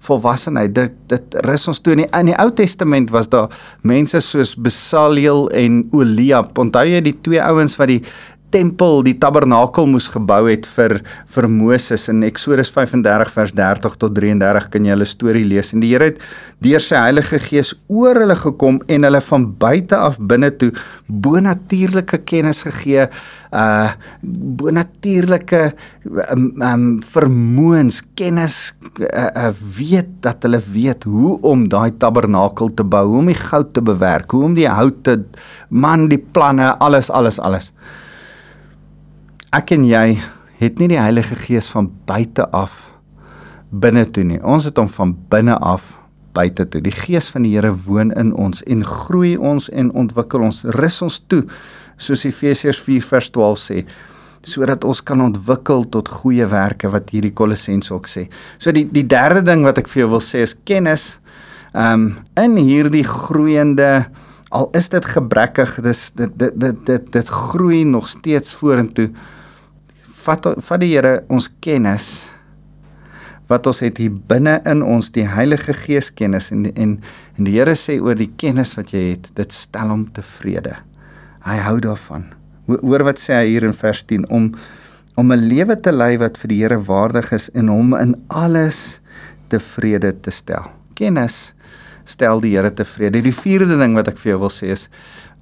volwassenheid. 0.00 0.74
Dit 0.74 0.92
dit 1.06 1.34
rus 1.44 1.68
ons 1.68 1.80
toe 1.80 1.92
in 1.92 1.98
die, 1.98 2.08
in 2.18 2.26
die 2.26 2.38
Ou 2.40 2.50
Testament 2.50 3.10
was 3.10 3.28
daar 3.28 3.48
mense 3.82 4.20
soos 4.20 4.54
Besaliel 4.56 5.50
en 5.50 5.88
Oliab. 5.92 6.58
Onthou 6.58 6.84
jy 6.84 7.00
die 7.00 7.18
twee 7.20 7.42
ouens 7.42 7.76
wat 7.76 7.88
die 7.88 8.02
tempel, 8.52 9.02
die 9.06 9.16
tabernakel 9.20 9.88
moes 9.90 10.08
gebou 10.12 10.42
het 10.48 10.66
vir 10.76 10.98
vir 11.30 11.48
Moses 11.50 12.08
in 12.10 12.24
Eksodus 12.26 12.70
35 12.74 13.32
vers 13.34 13.54
30 13.56 13.98
tot 14.02 14.14
33 14.16 14.68
kan 14.72 14.86
jy 14.86 14.94
hulle 14.94 15.08
storie 15.08 15.46
lees. 15.46 15.72
En 15.74 15.84
die 15.84 15.92
Here 15.92 16.10
het 16.10 16.20
deur 16.62 16.82
sy 16.84 16.98
Heilige 17.00 17.40
Gees 17.42 17.72
oor 17.88 18.18
hulle 18.22 18.36
gekom 18.38 18.80
en 18.90 19.06
hulle 19.06 19.20
van 19.24 19.46
buite 19.60 19.98
af 19.98 20.18
binne 20.20 20.50
toe 20.60 20.70
bonatuurlike 21.06 22.22
kennis 22.28 22.62
gegee 22.66 23.06
uh 23.50 23.90
bonatuurlike 24.60 25.62
um, 26.30 26.44
um 26.62 26.84
vermoëns 27.02 28.02
kennis 28.18 28.58
uh, 29.00 29.06
uh, 29.08 29.48
weet 29.78 30.12
dat 30.22 30.44
hulle 30.46 30.60
weet 30.72 31.06
hoe 31.08 31.38
om 31.50 31.64
daai 31.72 31.96
tabernakel 31.98 32.70
te 32.74 32.86
bou 32.86 33.06
hoe 33.08 33.18
om 33.24 33.32
die 33.32 33.40
goud 33.40 33.72
te 33.74 33.82
bewerk 33.82 34.30
hoe 34.30 34.44
om 34.50 34.54
die 34.54 34.68
hout 34.70 35.02
te 35.06 35.16
man 35.68 36.06
die 36.12 36.20
planne 36.20 36.76
alles 36.78 37.10
alles 37.10 37.40
alles 37.40 37.72
ek 39.50 39.72
en 39.74 39.82
jy 39.82 40.14
het 40.60 40.78
nie 40.78 40.86
die 40.92 41.00
Heilige 41.00 41.34
Gees 41.34 41.70
van 41.74 41.88
buite 42.06 42.46
af 42.54 42.92
binne 43.70 44.04
toe 44.06 44.22
nie. 44.26 44.38
Ons 44.46 44.68
het 44.68 44.78
hom 44.78 44.90
van 44.90 45.14
binne 45.30 45.56
af 45.58 45.96
buite 46.36 46.68
toe. 46.70 46.82
Die 46.84 46.94
Gees 46.94 47.30
van 47.34 47.46
die 47.46 47.56
Here 47.56 47.72
woon 47.86 48.12
in 48.18 48.30
ons 48.38 48.62
en 48.70 48.84
groei 48.86 49.34
ons 49.34 49.66
en 49.74 49.90
ontwikkel 49.98 50.44
ons, 50.46 50.62
rus 50.78 51.00
ons 51.02 51.18
toe, 51.26 51.42
soos 51.98 52.22
Efesiërs 52.28 52.78
4:12 52.86 53.58
sê, 53.64 53.82
sodat 54.46 54.86
ons 54.86 55.02
kan 55.02 55.20
ontwikkel 55.20 55.84
tot 55.90 56.08
goeie 56.08 56.46
werke 56.46 56.88
wat 56.88 57.10
hierdie 57.10 57.34
Kolossense 57.34 57.92
ook 57.94 58.06
sê. 58.08 58.28
So 58.58 58.70
die 58.72 58.86
die 58.86 59.06
derde 59.06 59.42
ding 59.42 59.66
wat 59.66 59.78
ek 59.82 59.90
vir 59.90 60.04
jou 60.04 60.10
wil 60.14 60.22
sê 60.24 60.46
is 60.46 60.54
kennis. 60.64 61.18
Um 61.74 62.22
in 62.38 62.56
hierdie 62.56 63.04
groeiende 63.04 64.06
al 64.50 64.70
is 64.74 64.88
dit 64.88 65.04
gebrekkig, 65.04 65.82
dis 65.82 66.10
dit 66.14 66.38
dit 66.38 66.54
dit 66.54 66.86
dit, 66.86 67.12
dit 67.12 67.28
groei 67.28 67.84
nog 67.84 68.08
steeds 68.08 68.54
vorentoe 68.54 69.10
vat 70.24 70.46
vat 70.68 70.82
die 70.82 70.92
Here 70.94 71.20
ons 71.32 71.48
kennis 71.64 72.28
wat 73.50 73.66
ons 73.66 73.80
het 73.82 73.98
hier 73.98 74.14
binne 74.30 74.60
in 74.68 74.82
ons 74.86 75.10
die 75.14 75.26
Heilige 75.26 75.74
Gees 75.74 76.10
kennis 76.14 76.50
en 76.54 76.68
en 76.70 76.98
en 77.36 77.48
die 77.48 77.56
Here 77.56 77.74
sê 77.78 77.98
oor 78.02 78.18
die 78.18 78.30
kennis 78.38 78.76
wat 78.78 78.92
jy 78.94 79.10
het 79.14 79.30
dit 79.34 79.54
stel 79.54 79.90
hom 79.90 80.06
tevrede. 80.14 80.76
Hy 81.46 81.56
hou 81.64 81.78
daarvan. 81.82 82.28
Hoor 82.68 83.02
wat 83.08 83.18
sê 83.18 83.40
hy 83.40 83.46
hier 83.54 83.66
in 83.66 83.74
vers 83.74 84.04
10 84.06 84.28
om 84.30 84.52
om 85.18 85.32
'n 85.32 85.48
lewe 85.48 85.76
te 85.76 85.92
lei 85.92 86.16
wat 86.18 86.38
vir 86.38 86.48
die 86.48 86.60
Here 86.62 86.78
waardig 86.78 87.32
is 87.32 87.50
en 87.54 87.68
hom 87.68 87.94
in 87.94 88.14
alles 88.28 89.00
tevrede 89.48 90.12
te 90.20 90.30
stel. 90.30 90.70
Kennis 90.94 91.52
stel 92.04 92.40
die 92.40 92.54
Here 92.56 92.70
tevrede. 92.70 93.22
Die 93.22 93.34
vierde 93.34 93.76
ding 93.78 93.94
wat 93.94 94.08
ek 94.08 94.18
vir 94.18 94.32
jou 94.32 94.40
wil 94.40 94.54
sê 94.54 94.70
is 94.70 94.88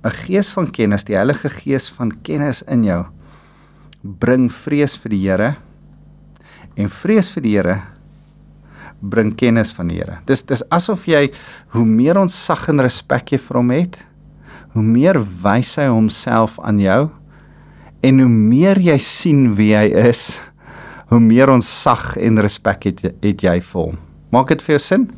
'n 0.04 0.10
gees 0.10 0.52
van 0.52 0.70
kennis, 0.70 1.04
die 1.04 1.16
Heilige 1.16 1.48
Gees 1.48 1.90
van 1.90 2.12
kennis 2.22 2.62
in 2.62 2.84
jou 2.84 3.06
bring 4.02 4.48
vrees 4.52 4.96
vir 5.02 5.14
die 5.14 5.22
Here 5.26 5.52
en 6.78 6.90
vrees 6.92 7.30
vir 7.34 7.44
die 7.44 7.54
Here 7.56 7.78
bring 8.98 9.32
kennis 9.38 9.70
van 9.74 9.90
die 9.90 10.00
Here. 10.00 10.20
Dis 10.26 10.44
dis 10.46 10.64
asof 10.74 11.06
jy 11.11 11.28
hoe 11.74 11.87
meer 11.87 12.18
ons 12.20 12.34
sag 12.34 12.68
en 12.72 12.82
respek 12.82 13.34
jy 13.34 13.40
vir 13.42 13.61
hom 13.61 13.72
het, 13.74 14.00
hoe 14.74 14.84
meer 14.84 15.18
wys 15.18 15.76
hy 15.80 15.88
homself 15.90 16.58
aan 16.62 16.82
jou 16.82 17.08
en 18.06 18.22
hoe 18.22 18.30
meer 18.30 18.78
jy 18.78 18.98
sien 19.02 19.48
wie 19.58 19.72
hy 19.74 19.88
is, 20.11 20.38
hoe 21.11 21.20
meer 21.22 21.50
ons 21.50 21.66
sag 21.66 22.12
en 22.20 22.38
respek 22.42 22.90
het, 22.90 23.02
het 23.24 23.42
jy 23.42 23.58
vir 23.64 23.80
hom. 23.80 23.98
Maak 24.34 24.52
dit 24.52 24.62
vir 24.62 24.76
jou 24.76 24.82
sin? 24.84 25.08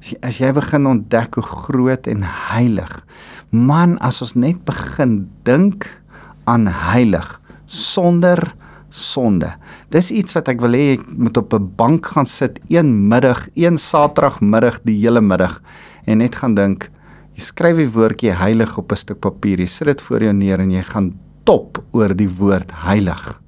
As 0.00 0.10
jy, 0.10 0.18
as 0.24 0.38
jy 0.40 0.52
begin 0.56 0.88
ontdek 0.90 1.38
hoe 1.38 1.46
groot 1.46 2.06
en 2.10 2.22
heilig 2.50 3.02
man 3.50 3.96
as 4.04 4.20
ons 4.24 4.34
net 4.36 4.58
begin 4.66 5.26
dink 5.46 5.86
aan 6.50 6.66
heilig 6.66 7.36
sonder 7.66 8.54
sonde. 8.88 9.52
Dis 9.92 10.10
iets 10.10 10.36
wat 10.36 10.48
ek 10.48 10.60
wil 10.62 10.76
hê 10.78 10.96
ek 10.96 11.06
moet 11.10 11.36
op 11.36 11.54
'n 11.54 11.72
bank 11.76 12.06
gaan 12.06 12.26
sit 12.26 12.60
een 12.68 13.08
middag, 13.08 13.48
een 13.54 13.76
Saterdagmiddag 13.76 14.80
die 14.84 14.98
hele 14.98 15.20
middag 15.20 15.60
en 16.06 16.18
net 16.18 16.34
gaan 16.34 16.54
dink. 16.54 16.90
Jy 17.34 17.42
skryf 17.42 17.76
die 17.76 17.90
woordjie 17.90 18.32
heilig 18.32 18.78
op 18.78 18.92
'n 18.92 18.96
stuk 18.96 19.20
papier. 19.20 19.58
Jy 19.60 19.66
sit 19.66 19.86
dit 19.86 20.00
voor 20.00 20.22
jou 20.22 20.32
neer 20.32 20.60
en 20.60 20.70
jy 20.70 20.82
gaan 20.82 21.18
top 21.44 21.84
oor 21.92 22.14
die 22.14 22.30
woord 22.30 22.70
heilig. 22.72 23.40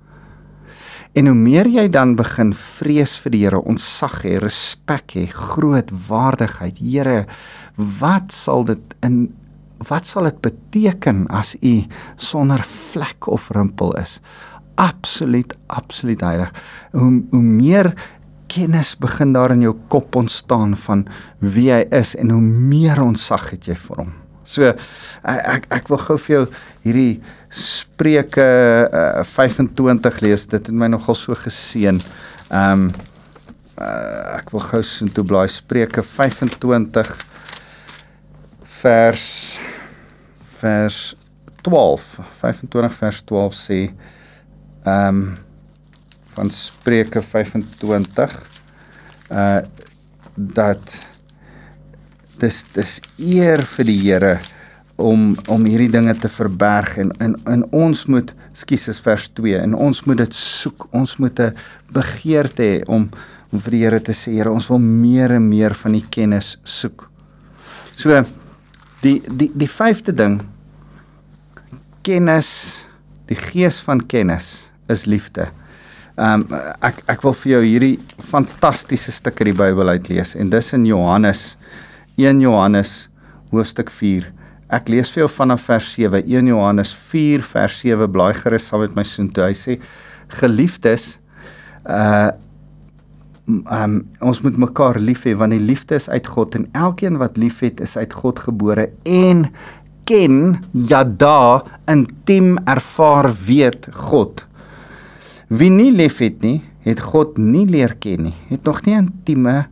En 1.15 1.27
hoe 1.27 1.35
meer 1.35 1.67
jy 1.67 1.89
dan 1.89 2.17
begin 2.17 2.53
vrees 2.53 3.17
vir 3.19 3.31
die 3.31 3.41
Here, 3.43 3.63
ontsag 3.65 4.23
hê, 4.23 4.37
respek 4.39 5.17
hê, 5.17 5.27
groot 5.27 5.91
waardigheid. 6.09 6.79
Here, 6.79 7.27
wat 7.77 8.33
sal 8.33 8.65
dit 8.65 8.95
in 9.03 9.35
wat 9.89 10.07
sal 10.07 10.27
dit 10.27 10.41
beteken 10.43 11.27
as 11.31 11.55
u 11.63 11.85
sonder 12.17 12.63
vlek 12.67 13.29
of 13.31 13.51
rimpel 13.55 13.95
is? 14.01 14.19
Absoluut, 14.79 15.55
absoluut 15.67 16.21
heilig. 16.21 16.53
Hoe 16.93 17.23
hoe 17.31 17.43
meer 17.43 17.95
kennis 18.49 18.95
begin 18.97 19.33
daar 19.33 19.53
in 19.53 19.67
jou 19.67 19.75
kop 19.93 20.17
ontstaan 20.17 20.77
van 20.77 21.05
wie 21.39 21.69
hy 21.73 21.83
is 21.95 22.15
en 22.17 22.31
hoe 22.31 22.43
meer 22.43 23.03
ontzag 23.03 23.51
het 23.53 23.69
jy 23.69 23.77
vir 23.79 24.03
hom. 24.05 24.15
So 24.49 24.73
ek 25.29 25.69
ek 25.75 25.91
wil 25.93 26.01
gou 26.07 26.17
vir 26.25 26.35
jou 26.35 26.45
hierdie 26.87 27.21
Spreuke 27.49 28.45
uh, 28.93 29.25
25 29.25 30.19
lees. 30.25 30.47
Dit 30.49 30.69
het 30.69 30.75
my 30.77 30.89
nogal 30.93 31.17
so 31.17 31.37
geseën. 31.37 32.01
Ehm 32.49 32.89
um, 32.89 32.91
uh, 33.79 34.39
ek 34.39 34.51
wil 34.53 34.65
gou 34.65 34.83
so 34.85 35.09
toe 35.13 35.25
blaai 35.25 35.49
Spreuke 35.53 36.03
25 36.05 37.13
vers 38.81 39.25
vers 40.61 41.17
12 41.63 42.07
25 42.41 42.97
vers 43.03 43.23
12 43.33 43.59
sê 43.59 43.81
ehm 44.85 45.09
um, 45.09 45.37
van 46.39 46.51
Spreuke 46.55 47.23
25 47.23 48.39
uh 49.31 49.61
dat 50.39 50.93
dis 52.39 52.61
dis 52.73 52.93
eer 53.19 53.65
vir 53.67 53.89
die 53.89 53.99
Here 53.99 54.37
om 54.99 55.33
om 55.51 55.65
hierdie 55.67 55.91
dinge 55.91 56.15
te 56.15 56.31
verberg 56.31 56.95
en 57.03 57.11
in 57.25 57.35
in 57.51 57.65
ons 57.75 58.05
moet 58.07 58.31
skus 58.55 58.87
is 58.93 59.03
vers 59.03 59.27
2 59.41 59.59
en 59.59 59.75
ons 59.75 60.05
moet 60.07 60.23
dit 60.23 60.39
soek 60.39 60.87
ons 60.95 61.17
moet 61.19 61.41
'n 61.41 61.55
begeerte 61.95 62.63
hê 62.63 62.83
om 62.87 63.11
om 63.53 63.61
vir 63.61 63.71
die 63.71 63.83
Here 63.85 64.01
te 64.01 64.15
sê 64.15 64.39
Here 64.39 64.51
ons 64.51 64.69
wil 64.71 64.79
meer 64.79 65.35
en 65.35 65.49
meer 65.49 65.75
van 65.75 65.95
u 65.95 66.01
kennis 66.11 66.59
soek. 66.63 67.11
So 67.91 68.23
die 69.03 69.19
die 69.29 69.51
die 69.55 69.71
vyfde 69.71 70.13
ding 70.13 70.41
kennis 72.07 72.51
die 73.29 73.37
gees 73.37 73.81
van 73.85 74.01
kennis 74.09 74.69
is 74.89 75.05
liefde. 75.07 75.51
Ehm 76.19 76.47
um, 76.49 76.57
ek 76.83 77.03
ek 77.13 77.23
wil 77.27 77.37
vir 77.43 77.53
jou 77.53 77.63
hierdie 77.67 77.97
fantastiese 78.31 79.13
stuk 79.15 79.39
uit 79.43 79.53
die 79.53 79.59
Bybel 79.59 79.93
uitlees 79.93 80.35
en 80.35 80.51
dis 80.51 80.73
in 80.75 80.87
Johannes 80.89 81.53
1 82.19 82.41
Johannes 82.43 83.09
hoofstuk 83.53 83.93
4. 83.95 84.27
Ek 84.69 84.91
lees 84.93 85.13
vir 85.15 85.23
jou 85.23 85.31
vanaf 85.31 85.69
vers 85.69 85.93
7. 85.95 86.25
1 86.27 86.51
Johannes 86.51 86.91
4 87.13 87.45
vers 87.53 87.79
7 87.85 88.11
blaai 88.13 88.35
gerus 88.37 88.67
saam 88.69 88.83
met 88.85 88.97
my 88.97 89.05
soen 89.07 89.31
toe. 89.33 89.47
Hy 89.47 89.57
sê 89.57 89.79
geliefdes 90.41 91.17
uh 91.87 92.29
um, 93.49 93.99
ons 94.21 94.41
moet 94.45 94.57
mekaar 94.61 94.99
lief 95.01 95.25
hê 95.25 95.35
want 95.39 95.55
die 95.57 95.63
liefde 95.63 95.97
is 95.97 96.09
uit 96.09 96.27
God 96.27 96.55
en 96.59 96.69
elkeen 96.77 97.19
wat 97.21 97.41
liefhet 97.41 97.81
is 97.81 97.97
uit 97.97 98.13
God 98.13 98.39
gebore 98.45 98.91
en 99.09 99.47
ken, 100.09 100.57
yada, 100.73 101.61
intiem 101.91 102.57
ervaar 102.65 103.29
weet 103.45 103.91
God. 103.93 104.47
Wie 105.49 105.71
nie 105.73 105.91
liefhet 105.93 106.41
nie, 106.45 106.63
het 106.85 107.01
God 107.05 107.37
nie 107.41 107.67
leer 107.69 107.95
ken 108.01 108.29
nie. 108.29 108.37
Het 108.49 108.65
nog 108.65 108.85
nie 108.87 108.95
'n 108.97 109.09
intieme 109.09 109.69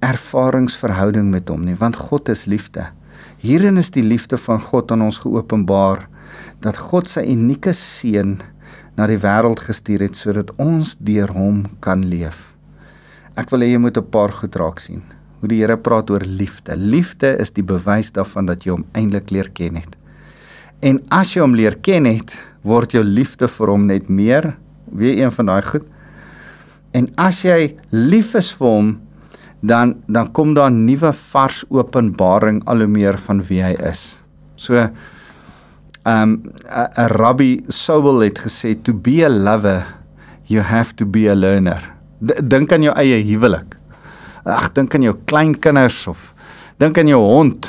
ervaringsverhouding 0.00 1.30
met 1.30 1.48
hom 1.48 1.64
nie, 1.64 1.74
want 1.74 1.96
God 1.96 2.28
is 2.28 2.44
liefde. 2.46 2.86
Hierin 3.38 3.76
is 3.76 3.90
die 3.90 4.02
liefde 4.02 4.36
van 4.36 4.60
God 4.60 4.90
aan 4.92 5.02
ons 5.02 5.18
geopenbaar 5.18 6.08
dat 6.60 6.76
God 6.76 7.08
sy 7.08 7.20
unieke 7.20 7.72
seun 7.72 8.40
na 8.96 9.06
die 9.06 9.18
wêreld 9.18 9.60
gestuur 9.60 10.00
het 10.00 10.16
sodat 10.16 10.54
ons 10.56 10.96
deur 10.98 11.28
hom 11.28 11.64
kan 11.80 12.04
leef. 12.04 12.45
Ek 13.36 13.50
wil 13.52 13.60
hê 13.60 13.72
jy 13.74 13.78
moet 13.78 13.98
'n 13.98 14.10
paar 14.10 14.32
goed 14.32 14.56
raak 14.56 14.80
sien. 14.80 15.02
Hoe 15.40 15.48
die 15.48 15.60
Here 15.60 15.76
praat 15.76 16.10
oor 16.10 16.24
liefde. 16.24 16.76
Liefde 16.76 17.36
is 17.38 17.50
die 17.50 17.62
bewys 17.62 18.10
daarvan 18.12 18.46
dat 18.46 18.64
jy 18.64 18.70
hom 18.72 18.84
eintlik 18.94 19.30
leer 19.30 19.50
ken 19.52 19.76
het. 19.76 19.96
En 20.80 21.00
as 21.10 21.34
jy 21.34 21.40
hom 21.40 21.54
leer 21.54 21.76
ken 21.76 22.04
het, 22.04 22.32
word 22.62 22.92
jou 22.92 23.04
liefde 23.04 23.48
vir 23.48 23.66
hom 23.68 23.86
net 23.86 24.08
meer, 24.08 24.56
weer 24.92 25.24
een 25.24 25.32
van 25.32 25.46
daai 25.46 25.62
goed. 25.62 25.84
En 26.92 27.08
as 27.16 27.42
jy 27.42 27.76
lief 27.90 28.34
is 28.34 28.52
vir 28.52 28.66
hom, 28.68 29.00
dan 29.60 29.96
dan 30.06 30.32
kom 30.32 30.54
daar 30.54 30.70
'n 30.70 30.84
nuwe 30.84 31.12
vars 31.12 31.64
openbaring 31.68 32.64
al 32.64 32.78
hoe 32.78 32.86
meer 32.86 33.18
van 33.18 33.42
wie 33.42 33.62
hy 33.62 33.74
is. 33.92 34.20
So 34.54 34.74
ehm 34.74 34.92
um, 36.04 36.42
'n 36.96 37.08
rabbi 37.08 37.64
Sobel 37.68 38.20
het 38.20 38.38
gesê 38.38 38.82
to 38.82 38.92
be 38.94 39.24
a 39.24 39.28
lover 39.28 39.86
you 40.44 40.62
have 40.62 40.94
to 40.94 41.06
be 41.06 41.30
a 41.30 41.34
learner. 41.34 41.95
Dink 42.20 42.72
aan 42.72 42.86
jou 42.86 42.94
eie 42.96 43.20
huwelik. 43.28 43.76
Ag, 44.46 44.70
dink 44.76 44.94
aan 44.94 45.04
jou 45.04 45.16
kleinkinders 45.28 46.06
of 46.10 46.32
dink 46.80 46.98
aan 47.00 47.10
jou 47.10 47.20
hond. 47.20 47.68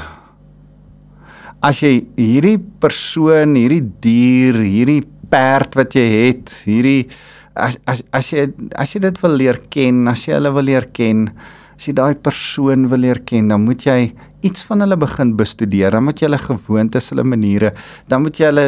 As 1.64 1.82
jy 1.82 2.06
hierdie 2.20 2.60
persoon, 2.82 3.56
hierdie 3.58 3.84
dier, 4.04 4.60
hierdie 4.62 5.02
perd 5.32 5.76
wat 5.80 5.96
jy 5.98 6.06
het, 6.06 6.54
hierdie 6.68 7.08
as 7.58 7.80
as 7.90 8.04
as 8.14 8.30
jy 8.32 8.46
as 8.78 8.94
jy 8.94 9.02
dit 9.08 9.22
wil 9.24 9.38
leer 9.42 9.60
ken, 9.74 10.06
as 10.12 10.28
jy 10.28 10.36
hulle 10.38 10.54
wil 10.54 10.68
leer 10.70 10.88
ken, 10.94 11.28
as 11.76 11.88
jy 11.90 11.96
daai 11.98 12.16
persoon 12.22 12.86
wil 12.92 13.02
leer 13.04 13.24
ken, 13.26 13.50
dan 13.52 13.66
moet 13.66 13.88
jy 13.88 14.00
iets 14.46 14.68
van 14.70 14.86
hulle 14.86 15.00
begin 15.02 15.34
bestudeer. 15.40 15.92
Dan 15.96 16.06
moet 16.08 16.22
jy 16.22 16.30
hulle 16.30 16.42
gewoontes, 16.44 17.10
hulle 17.12 17.26
maniere, 17.28 17.74
dan 18.08 18.24
moet 18.24 18.40
jy 18.40 18.52
hulle 18.52 18.68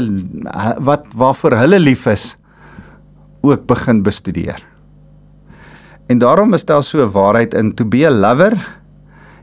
wat 0.90 1.08
waarvoor 1.14 1.60
hulle 1.62 1.80
lief 1.80 2.08
is 2.10 2.34
ook 3.46 3.70
begin 3.70 4.04
bestudeer. 4.04 4.69
En 6.10 6.18
daarom 6.18 6.54
is 6.54 6.66
daar 6.66 6.84
so 6.84 7.04
'n 7.06 7.12
waarheid 7.12 7.54
in 7.54 7.74
to 7.74 7.86
be 7.86 8.06
a 8.06 8.12
lover 8.12 8.80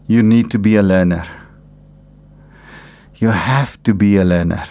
you 0.07 0.23
need 0.23 0.51
to 0.51 0.59
be 0.59 0.77
a 0.77 0.83
learner. 0.83 1.27
You 3.15 3.31
have 3.31 3.83
to 3.83 3.95
be 3.95 4.19
a 4.19 4.25
learner. 4.25 4.69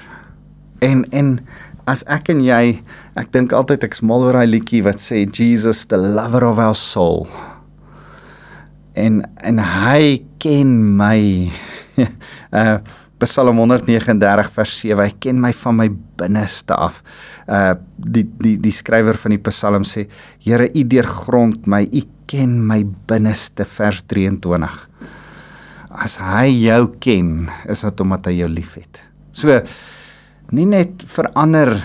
En 0.79 1.05
en 1.11 1.39
as 1.85 2.03
ek 2.07 2.29
en 2.33 2.41
jy, 2.43 2.81
ek 3.19 3.31
dink 3.31 3.53
altyd 3.53 3.83
ek's 3.83 4.01
mal 4.01 4.23
oor 4.25 4.37
daai 4.37 4.47
liedjie 4.49 4.83
wat 4.85 5.01
sê 5.01 5.25
Jesus 5.25 5.85
the 5.91 5.97
lover 5.97 6.45
of 6.47 6.59
our 6.59 6.75
soul. 6.75 7.27
En 8.95 9.23
en 9.43 9.59
hy 9.59 10.25
ken 10.39 10.77
my. 10.97 11.51
uh 12.51 12.79
Psalm 13.23 13.61
139 13.61 14.49
vers 14.51 14.73
7 14.81 14.99
hy 15.05 15.13
ken 15.23 15.39
my 15.39 15.51
van 15.55 15.77
my 15.79 15.87
binneste 16.19 16.75
af. 16.75 17.01
Uh 17.47 17.75
die 17.95 18.25
die 18.41 18.57
die 18.61 18.73
skrywer 18.75 19.17
van 19.19 19.35
die 19.35 19.43
Psalm 19.47 19.87
sê 19.87 20.07
Here 20.43 20.67
u 20.67 20.83
deurgrond 20.83 21.67
my 21.67 21.85
u 21.85 22.03
ken 22.27 22.57
my 22.67 22.81
binneste 23.07 23.65
vers 23.65 24.03
23. 24.11 24.87
As 25.95 26.17
hy 26.19 26.49
jou 26.51 26.81
ken 26.99 27.47
is 27.71 27.85
dit 27.87 28.03
omdat 28.03 28.27
hy 28.27 28.39
jou 28.41 28.49
liefhet. 28.51 28.99
So 29.31 29.61
nie 30.51 30.67
net 30.67 31.05
verander 31.07 31.77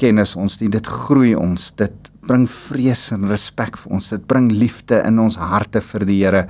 kennis 0.00 0.36
ons 0.36 0.60
nie 0.60 0.70
dit 0.72 0.86
groei 0.86 1.34
ons 1.36 1.72
dit 1.76 2.12
bring 2.28 2.44
vrees 2.48 3.08
en 3.16 3.26
respek 3.28 3.76
vir 3.80 3.96
ons 3.96 4.12
dit 4.12 4.28
bring 4.28 4.48
liefde 4.52 5.00
in 5.04 5.20
ons 5.20 5.36
harte 5.40 5.82
vir 5.84 6.06
die 6.08 6.20
Here 6.22 6.46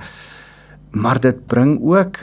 maar 0.91 1.19
dit 1.21 1.41
bring 1.47 1.77
ook 1.79 2.17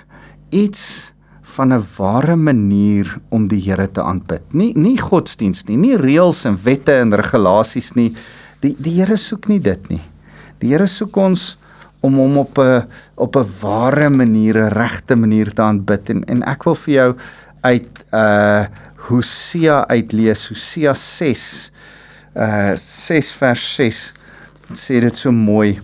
iets 0.51 1.13
van 1.47 1.73
'n 1.73 1.85
ware 1.97 2.37
manier 2.37 3.19
om 3.29 3.49
die 3.49 3.61
Here 3.61 3.91
te 3.91 4.03
aanbid. 4.03 4.43
Nie 4.53 4.73
nie 4.75 4.99
godsdiens 4.99 5.65
nie, 5.65 5.77
nie 5.77 5.97
reëls 5.97 6.45
en 6.45 6.59
wette 6.63 6.93
en 6.93 7.15
regulasies 7.15 7.95
nie. 7.95 8.13
Die 8.61 8.75
die 8.79 9.01
Here 9.01 9.17
soek 9.17 9.49
nie 9.49 9.61
dit 9.61 9.89
nie. 9.89 10.03
Die 10.59 10.69
Here 10.69 10.87
soek 10.87 11.17
ons 11.17 11.57
om 12.01 12.15
hom 12.15 12.39
op 12.39 12.59
'n 12.59 12.85
op 13.15 13.37
'n 13.37 13.47
ware 13.61 14.11
manier, 14.11 14.57
'n 14.57 14.73
regte 14.73 15.17
manier 15.17 15.53
te 15.53 15.63
aanbid 15.63 16.11
en 16.11 16.25
en 16.25 16.43
ek 16.43 16.65
wil 16.65 16.75
vir 16.75 16.95
jou 16.95 17.17
uit 17.61 18.05
uh 18.13 18.67
Hosea 19.09 19.87
uitlees, 19.89 20.49
Hosea 20.49 20.95
6 20.95 21.71
uh 22.35 22.77
6 22.77 23.31
vers 23.31 23.75
6 23.75 24.13
sê 24.75 25.01
dit 25.01 25.17
so 25.17 25.33
mooi. 25.33 25.79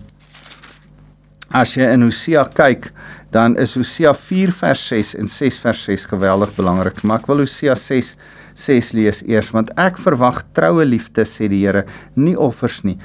As 1.50 1.74
jy 1.74 1.82
in 1.92 2.02
Hosea 2.02 2.44
kyk, 2.44 2.92
dan 3.32 3.56
is 3.56 3.74
Hosea 3.78 4.12
4 4.12 4.52
vers 4.52 4.80
6 4.92 5.14
en 5.22 5.28
6 5.28 5.58
vers 5.64 5.82
6 5.88 6.04
geweldig 6.10 6.50
belangrik. 6.56 7.00
Maar 7.02 7.22
ek 7.22 7.28
wil 7.30 7.44
Hosea 7.46 7.76
6 7.78 8.16
6 8.52 8.90
lees 8.92 9.22
eers 9.24 9.48
want 9.54 9.70
ek 9.80 9.96
verwag 9.96 10.42
troue 10.52 10.84
liefde 10.84 11.24
sê 11.24 11.48
die 11.48 11.62
Here, 11.64 11.86
nie 12.12 12.36
offers 12.36 12.82
nie, 12.84 12.98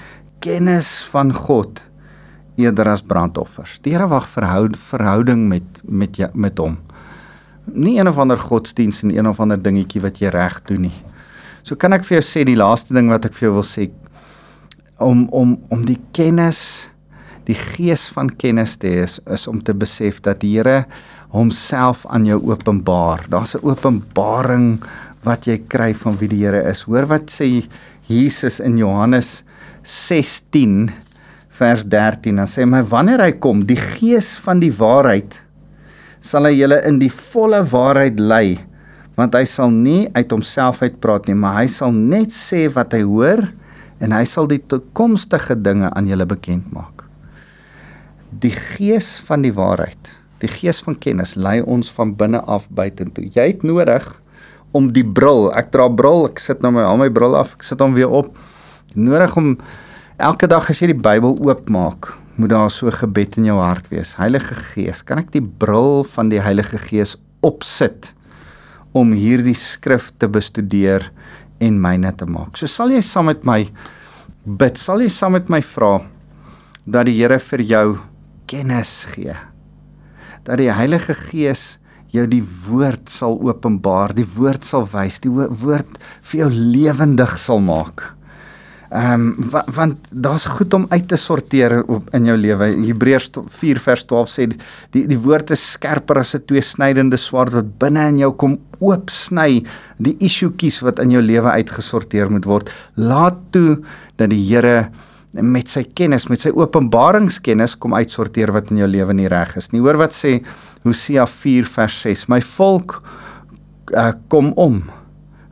kennis 0.44 0.90
van 1.14 1.32
God 1.32 1.80
eerder 2.60 2.90
as 2.92 3.06
brandoffers. 3.08 3.78
Die 3.86 3.94
Here 3.96 4.10
wag 4.12 4.28
verhoud 4.28 4.76
verhouding 4.76 5.48
met 5.48 5.80
met 5.88 6.20
jy, 6.20 6.28
met 6.36 6.60
hom. 6.60 6.76
Nie 7.72 7.96
een 8.00 8.12
of 8.12 8.20
ander 8.20 8.40
godsdiens 8.40 9.06
en 9.06 9.16
een 9.16 9.28
of 9.28 9.40
ander 9.40 9.60
dingetjie 9.60 10.04
wat 10.04 10.20
jy 10.20 10.34
reg 10.36 10.60
doen 10.68 10.90
nie. 10.90 10.98
So 11.64 11.80
kan 11.80 11.96
ek 11.96 12.04
vir 12.08 12.20
jou 12.20 12.26
sê 12.26 12.44
die 12.48 12.60
laaste 12.60 12.96
ding 12.96 13.08
wat 13.12 13.28
ek 13.28 13.36
vir 13.38 13.48
jou 13.48 13.56
wil 13.62 13.68
sê 13.68 13.88
om 15.00 15.28
om 15.32 15.56
om 15.72 15.88
die 15.88 16.00
kennis 16.12 16.90
die 17.48 17.56
gees 17.56 18.10
van 18.16 18.30
kennis 18.30 18.76
te 18.80 18.90
hê 18.92 19.04
is, 19.06 19.18
is 19.32 19.48
om 19.48 19.62
te 19.64 19.76
besef 19.78 20.20
dat 20.26 20.42
die 20.44 20.58
Here 20.58 20.84
homself 21.32 22.06
aan 22.12 22.28
jou 22.28 22.40
openbaar. 22.52 23.26
Daar's 23.32 23.56
'n 23.56 23.64
openbaring 23.64 24.84
wat 25.24 25.48
jy 25.48 25.58
kry 25.68 25.94
van 25.94 26.18
wie 26.18 26.28
die 26.28 26.44
Here 26.44 26.64
is. 26.70 26.84
Hoor 26.84 27.08
wat 27.08 27.32
sê 27.32 27.68
Jesus 28.08 28.60
in 28.60 28.78
Johannes 28.78 29.44
16 29.84 30.92
vers 31.50 31.84
13. 31.84 32.36
Dan 32.36 32.48
sê 32.48 32.64
hy: 32.64 32.84
"Wanneer 32.84 33.22
hy 33.22 33.32
kom, 33.32 33.66
die 33.66 33.80
gees 33.80 34.38
van 34.38 34.60
die 34.60 34.72
waarheid, 34.72 35.42
sal 36.20 36.44
hy 36.44 36.54
julle 36.54 36.86
in 36.86 37.00
die 37.00 37.12
volle 37.12 37.64
waarheid 37.64 38.20
lei." 38.20 38.60
want 39.18 39.34
hy 39.34 39.46
sal 39.46 39.72
nie 39.72 40.08
uit 40.14 40.32
homself 40.32 40.82
uitpraat 40.82 41.26
nie, 41.26 41.34
maar 41.34 41.64
hy 41.64 41.68
sal 41.68 41.92
net 41.92 42.30
sê 42.30 42.68
wat 42.70 42.94
hy 42.94 43.02
hoor 43.02 43.42
en 44.00 44.12
hy 44.12 44.24
sal 44.24 44.46
die 44.46 44.62
toekomstige 44.62 45.56
dinge 45.56 45.90
aan 45.90 46.06
julle 46.06 46.26
bekend 46.26 46.72
maak 46.72 46.97
die 48.42 48.54
gees 48.54 49.18
van 49.26 49.44
die 49.46 49.54
waarheid, 49.56 50.14
die 50.42 50.52
gees 50.52 50.82
van 50.86 50.98
kennis 51.02 51.36
lei 51.40 51.60
ons 51.66 51.90
van 51.96 52.14
binne 52.18 52.42
af 52.46 52.68
buitentoe. 52.70 53.30
Jy 53.34 53.48
het 53.54 53.66
nodig 53.66 54.06
om 54.78 54.92
die 54.94 55.06
bril, 55.06 55.48
ek 55.58 55.72
dra 55.74 55.88
bril, 55.90 56.28
ek 56.30 56.42
sit 56.44 56.62
nou 56.62 56.74
my 56.76 56.86
al 56.86 57.00
my 57.02 57.10
bril 57.14 57.38
af, 57.40 57.56
ek 57.58 57.66
sit 57.66 57.82
hom 57.82 57.96
weer 57.98 58.12
op. 58.12 58.34
Nodig 58.94 59.34
om 59.40 59.56
elke 60.22 60.50
dag 60.50 60.70
as 60.70 60.82
jy 60.82 60.92
die 60.92 61.02
Bybel 61.02 61.38
oopmaak, 61.48 62.12
moet 62.38 62.54
daar 62.54 62.70
so 62.74 62.92
gebed 62.94 63.40
in 63.40 63.48
jou 63.50 63.58
hart 63.58 63.88
wees. 63.90 64.14
Heilige 64.20 64.58
Gees, 64.60 65.02
kan 65.02 65.24
ek 65.24 65.32
die 65.34 65.42
bril 65.42 66.04
van 66.06 66.30
die 66.30 66.42
Heilige 66.44 66.78
Gees 66.82 67.16
opsit 67.46 68.12
om 68.98 69.16
hierdie 69.18 69.58
skrif 69.58 70.12
te 70.22 70.30
bestudeer 70.30 71.10
en 71.64 71.80
myne 71.82 72.12
te 72.18 72.28
maak. 72.30 72.58
So 72.60 72.70
sal 72.70 72.94
jy 72.94 73.02
saam 73.06 73.32
met 73.32 73.42
my 73.48 73.64
bid, 74.46 74.78
sal 74.78 75.02
jy 75.02 75.10
saam 75.14 75.38
met 75.38 75.50
my 75.50 75.64
vra 75.66 75.96
dat 76.86 77.10
die 77.10 77.18
Here 77.18 77.40
vir 77.42 77.66
jou 77.68 77.88
kennis 78.48 79.04
gee. 79.14 79.36
Dat 80.48 80.58
die 80.62 80.72
Heilige 80.72 81.14
Gees 81.14 81.78
jou 82.16 82.26
die 82.30 82.44
woord 82.44 83.12
sal 83.12 83.36
openbaar, 83.44 84.16
die 84.16 84.28
woord 84.38 84.66
sal 84.66 84.88
wys, 84.92 85.20
die 85.24 85.32
woord 85.32 85.98
vir 86.30 86.46
jou 86.46 86.52
lewendig 86.52 87.36
sal 87.42 87.60
maak. 87.64 88.14
Ehm 88.88 89.24
um, 89.36 89.50
wa, 89.52 89.66
want 89.76 90.06
daar's 90.12 90.46
goed 90.48 90.74
om 90.74 90.86
uit 90.90 91.08
te 91.12 91.18
sorteer 91.20 91.82
op 91.92 92.08
in 92.16 92.30
jou 92.30 92.38
lewe. 92.40 92.70
Hebreërs 92.88 93.34
4 93.60 93.82
vers 93.84 94.06
12 94.08 94.30
sê 94.32 94.46
die 94.96 95.04
die 95.12 95.20
woord 95.20 95.52
is 95.52 95.66
skerper 95.74 96.22
as 96.22 96.36
'n 96.36 96.46
tweesnydende 96.48 97.18
swaard 97.18 97.52
wat 97.54 97.78
binne 97.80 98.08
in 98.08 98.20
jou 98.20 98.32
kom 98.32 98.58
oopsny 98.80 99.66
die 99.98 100.16
issuetjies 100.20 100.80
wat 100.82 101.00
in 101.00 101.12
jou 101.12 101.22
lewe 101.22 101.52
uitgesorteer 101.52 102.32
moet 102.32 102.46
word. 102.46 102.72
Laat 102.96 103.52
toe 103.52 103.84
dat 104.16 104.30
die 104.30 104.56
Here 104.56 104.90
met 105.34 105.70
sy 105.70 105.84
kennis, 105.84 106.28
met 106.32 106.42
sy 106.42 106.52
openbaringskennis 106.56 107.76
kom 107.82 107.96
uitsorteer 107.98 108.54
wat 108.56 108.72
in 108.72 108.82
jou 108.82 108.88
lewe 108.90 109.14
nie 109.14 109.28
reg 109.32 109.56
is 109.60 109.72
nie. 109.74 109.82
Hoor 109.84 110.00
wat 110.00 110.16
sê 110.16 110.38
Hosea 110.86 111.28
4 111.28 111.68
vers 111.74 112.02
6. 112.06 112.28
My 112.32 112.40
volk 112.42 113.02
uh, 113.94 114.14
kom 114.32 114.54
om 114.56 114.84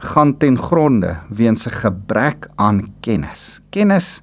gaan 0.06 0.36
ten 0.40 0.58
gronde 0.60 1.18
weens 1.30 1.68
'n 1.68 1.76
gebrek 1.82 2.48
aan 2.56 2.94
kennis. 3.02 3.62
Kennis 3.70 4.22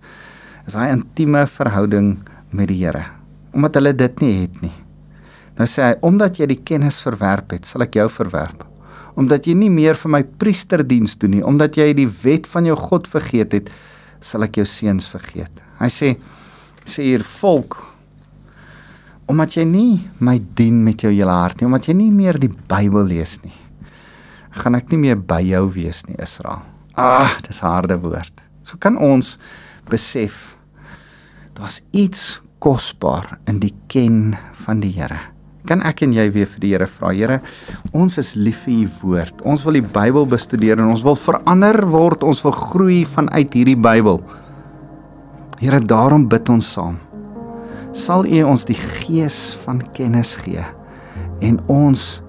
is 0.66 0.74
'n 0.74 1.00
intieme 1.00 1.46
verhouding 1.46 2.18
met 2.50 2.68
die 2.68 2.84
Here. 2.84 3.04
Omdat 3.52 3.74
hulle 3.74 3.94
dit 3.94 4.20
nie 4.20 4.40
het 4.40 4.62
nie. 4.62 4.76
Nou 5.56 5.66
sê 5.66 5.82
hy 5.82 5.94
omdat 6.00 6.38
jy 6.38 6.46
die 6.46 6.62
kennis 6.64 7.00
verwerp 7.00 7.50
het, 7.50 7.66
sal 7.66 7.82
ek 7.82 7.94
jou 7.94 8.08
verwerp. 8.08 8.72
omdat 9.14 9.46
jy 9.46 9.54
nie 9.58 9.70
meer 9.72 9.94
vir 9.98 10.10
my 10.10 10.22
priesterdiens 10.24 11.18
doen 11.20 11.36
nie, 11.36 11.44
omdat 11.44 11.76
jy 11.76 11.90
die 11.96 12.08
wet 12.22 12.46
van 12.46 12.64
jou 12.64 12.76
God 12.76 13.08
vergeet 13.10 13.52
het, 13.52 13.72
sal 14.22 14.46
ek 14.46 14.60
jou 14.60 14.66
seuns 14.68 15.08
vergeet. 15.10 15.62
Hy 15.80 15.90
sê 15.90 16.12
sê 16.82 17.04
hier 17.06 17.22
volk 17.26 17.78
omdat 19.30 19.54
jy 19.56 19.64
nie 19.64 20.00
my 20.20 20.34
dien 20.58 20.82
met 20.84 21.04
jou 21.04 21.12
hele 21.12 21.32
hart 21.32 21.60
nie, 21.60 21.68
omdat 21.68 21.86
jy 21.88 21.94
nie 21.96 22.10
meer 22.12 22.36
die 22.42 22.50
Bybel 22.50 23.06
lees 23.08 23.36
nie, 23.44 23.54
gaan 24.58 24.76
ek 24.76 24.90
nie 24.92 24.98
meer 25.06 25.16
by 25.16 25.40
jou 25.46 25.62
wees 25.72 26.02
nie, 26.08 26.18
Israel. 26.20 26.64
Ah, 26.98 27.38
dis 27.46 27.62
harde 27.64 27.96
woord. 28.02 28.42
So 28.66 28.76
kan 28.82 28.98
ons 29.00 29.38
besef 29.88 30.58
daar's 31.56 31.80
iets 31.96 32.42
kosbaar 32.62 33.38
in 33.48 33.62
die 33.62 33.72
ken 33.88 34.34
van 34.66 34.82
die 34.82 34.92
Here. 34.92 35.31
Kan 35.68 35.82
ek 35.86 36.02
en 36.02 36.14
jy 36.16 36.26
weer 36.34 36.48
vir 36.50 36.62
die 36.62 36.72
Here 36.72 36.88
vra, 36.90 37.12
Here, 37.14 37.38
ons 37.94 38.18
is 38.18 38.34
lief 38.34 38.64
vir 38.66 38.82
u 38.82 38.88
woord. 39.02 39.44
Ons 39.46 39.66
wil 39.66 39.78
die 39.78 39.86
Bybel 39.94 40.26
bestudeer 40.26 40.80
en 40.80 40.90
ons 40.90 41.04
wil 41.06 41.18
verander 41.18 41.78
word, 41.86 42.26
ons 42.26 42.42
wil 42.42 42.54
groei 42.56 43.02
vanuit 43.06 43.54
hierdie 43.54 43.78
Bybel. 43.78 44.18
Here, 45.62 45.78
daarom 45.78 46.26
bid 46.30 46.50
ons 46.50 46.72
saam. 46.74 46.98
Sal 47.92 48.24
U 48.26 48.38
ons 48.48 48.64
die 48.66 48.78
gees 48.78 49.52
van 49.62 49.82
kennis 49.92 50.32
gee 50.40 50.64
en 51.44 51.58
ons 51.70 52.22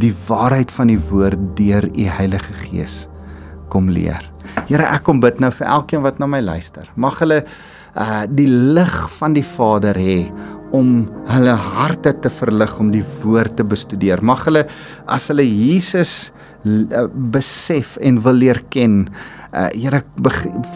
die 0.00 0.12
waarheid 0.28 0.70
van 0.70 0.92
die 0.92 1.00
woord 1.00 1.40
deur 1.58 1.88
U 1.88 2.04
Heilige 2.18 2.54
Gees 2.62 3.08
kom 3.72 3.90
leer. 3.92 4.22
Here, 4.68 4.86
ek 4.86 5.04
kom 5.04 5.20
bid 5.20 5.42
nou 5.42 5.50
vir 5.52 5.68
elkeen 5.68 6.04
wat 6.06 6.20
na 6.22 6.28
my 6.30 6.40
luister. 6.44 6.88
Mag 6.96 7.20
hulle 7.20 7.42
uh 7.98 8.22
die 8.30 8.46
lig 8.48 8.94
van 9.18 9.34
die 9.34 9.44
Vader 9.44 9.96
hê 9.98 10.28
om 10.74 11.08
hulle 11.28 11.54
harte 11.54 12.12
te 12.20 12.30
verlig 12.32 12.74
om 12.80 12.90
die 12.92 13.04
woord 13.22 13.56
te 13.56 13.64
bestudeer. 13.64 14.22
Mag 14.22 14.44
hulle 14.48 14.66
as 15.08 15.28
hulle 15.32 15.46
Jesus 15.46 16.30
uh, 16.64 17.06
besef 17.08 17.96
en 18.04 18.20
wil 18.24 18.40
leer 18.44 18.62
ken, 18.72 19.06
uh 19.48 19.70
Here 19.72 20.02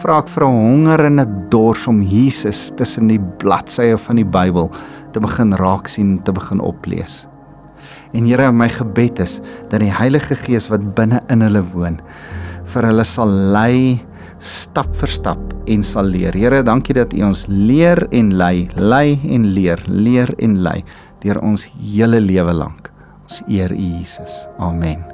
vra 0.01 0.15
ek 0.23 0.29
vir 0.33 0.43
'n 0.47 0.55
honger 0.57 1.05
en 1.05 1.19
'n 1.19 1.49
dors 1.49 1.87
om 1.87 2.01
Jesus 2.01 2.71
tussen 2.73 3.07
die 3.07 3.19
bladsye 3.19 3.97
van 3.97 4.15
die 4.15 4.25
Bybel 4.25 4.71
te 5.13 5.19
begin 5.19 5.53
raak 5.53 5.87
sien, 5.87 6.23
te 6.23 6.31
begin 6.31 6.59
oplees. 6.59 7.27
En 8.13 8.25
Here, 8.25 8.51
my 8.51 8.69
gebed 8.69 9.19
is 9.19 9.41
dat 9.69 9.79
die 9.79 9.93
Heilige 9.93 10.35
Gees 10.35 10.69
wat 10.69 10.95
binne 10.95 11.21
in 11.29 11.41
hulle 11.41 11.61
woon, 11.61 12.01
vir 12.65 12.83
hulle 12.83 13.03
sal 13.03 13.29
lei 13.29 14.01
stap 14.43 14.91
vir 14.99 15.11
stap 15.11 15.53
en 15.71 15.83
sal 15.87 16.11
leer. 16.11 16.35
Here, 16.35 16.61
dankie 16.67 16.95
dat 16.97 17.15
U 17.15 17.23
ons 17.29 17.45
leer 17.47 18.03
en 18.11 18.33
lei, 18.37 18.67
lei 18.75 19.19
en 19.23 19.47
leer, 19.55 19.83
leer 19.87 20.35
en 20.37 20.59
lei 20.65 20.81
deur 21.23 21.39
ons 21.39 21.69
hele 21.79 22.19
lewe 22.19 22.53
lank. 22.53 22.91
Ons 23.23 23.43
eer 23.47 23.71
U 23.71 23.89
Jesus. 23.97 24.43
Amen. 24.59 25.12